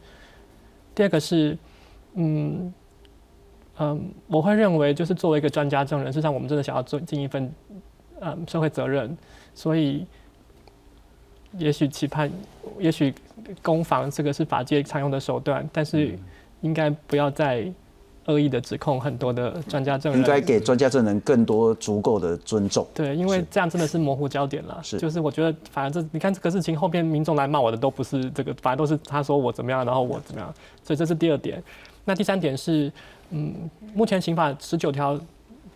[0.95, 1.57] 第二个是，
[2.13, 2.73] 嗯
[3.77, 7.51] 嗯，我会认为就是作为一个专家证人，实际上我们真的想要做尽一份
[8.21, 9.17] 嗯社会责任，
[9.53, 10.05] 所以
[11.57, 12.31] 也许期盼，
[12.79, 13.13] 也许
[13.61, 16.17] 攻防这个是法界常用的手段，但是
[16.61, 17.69] 应该不要再。
[18.29, 22.87] 恶意的指控，很多的专家证人应该给专家证人更多足够的尊重。
[22.93, 24.79] 对，因为这样真的是模糊焦点了。
[24.83, 30.53] 是，就是我觉得，反正这你看这个事情后边民众来骂我的都不是这个，反正都是他说我怎么样，然后我怎么样。
[30.83, 31.61] 所以这是第二点。
[32.05, 32.91] 那第三点是，
[33.31, 33.53] 嗯，
[33.93, 35.19] 目前刑法十九条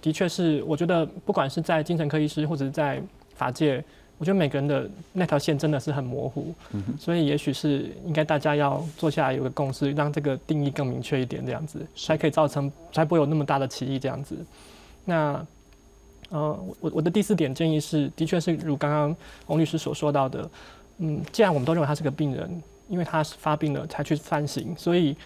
[0.01, 3.01] 的确是，我觉得不管是在精神科医师或者是在
[3.35, 3.83] 法界。
[4.23, 6.55] 我觉得每个人的那条线真的是很模糊，
[6.97, 14.33] 所以也许是应该大家要坐下来有个共识，让这个定义更明确一点，这样子才可以造成才不会有那么大的歧义这样子。
[15.03, 15.45] 那
[16.29, 19.13] 呃，我我的第四点建议是，的确是如刚刚
[19.45, 20.49] 洪律师所说到的，
[20.99, 25.17] 嗯，既然我们都认为他是个病人，因为他是发病了才去犯行，所以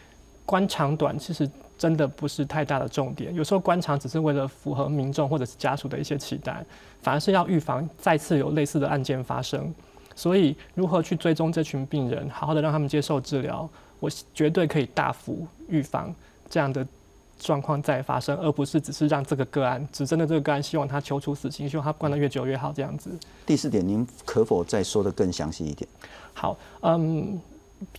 [0.43, 1.47] 关长短其实。
[1.77, 6.65] 真的不是太大的重点，有时候观察只是为了符合民众或者是家属的一些期待，
[7.01, 9.73] 反而是要预防再次有类似的案件发生。
[10.15, 13.69] 所以，如何去追踪这群病人，好好的让他们接受治疗，
[13.99, 16.11] 我绝对可以大幅预防
[16.49, 16.85] 这样的
[17.37, 23.11] 状况再发生，而不是只是让这个个案只针对这个个案，希望他求处死刑，希望他关得越久越好这样子。
[23.45, 25.87] 第四点，您可否再说的更详细一点？
[26.33, 27.39] 好，嗯。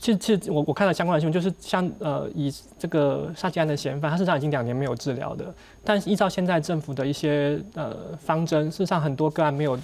[0.00, 5.54] 其实，其实我我看到相关的新闻，就是像呃，以这个杀鸡案的嫌犯，他事实上已经两年没有治疗的。
[5.84, 9.78] 但是依照现在政府的一些呃方针，事实上很多个案没有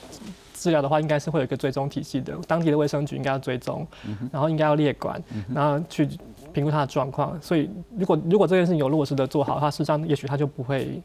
[0.53, 3.87] 治疗的话，应该是会有一个追踪体系的，当地的卫生局应该要追踪，
[4.33, 5.23] 然后应该要列管，
[5.53, 6.09] 然后去
[6.53, 7.41] 评估他的状况。
[7.41, 11.01] 所以，如果如果这件事情有落实的做好的话，事实上也许他就不会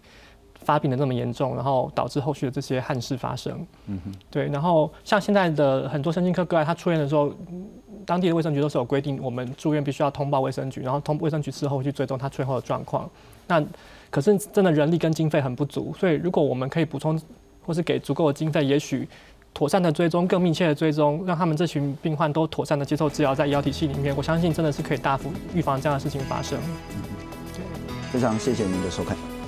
[0.70, 3.54] 发病的那么严重，然后导致后续的这些憾事发生。
[3.88, 4.48] 嗯哼，对。
[4.50, 7.34] 然后像现在的很多神经科个案，他出院的时候。
[8.06, 13.08] 当地的卫生局都是有规定，我们住院必须要通报卫生局，然后通卫生局之后去追踪他最后的状况。
[13.46, 13.64] 那
[14.10, 17.22] 可是真的人力跟经费很不足，所以如果我们可以补充
[17.62, 19.08] 或是给足够的经费，也许
[19.54, 26.58] 妥善的追踪、更密切的追踪，让他们这群病患都妥善的接受治疗，在医疗体系里面，我相信真的是可以大幅预防这样的事情发生。
[27.54, 27.64] 对，
[28.12, 29.39] 非常谢谢您的收看。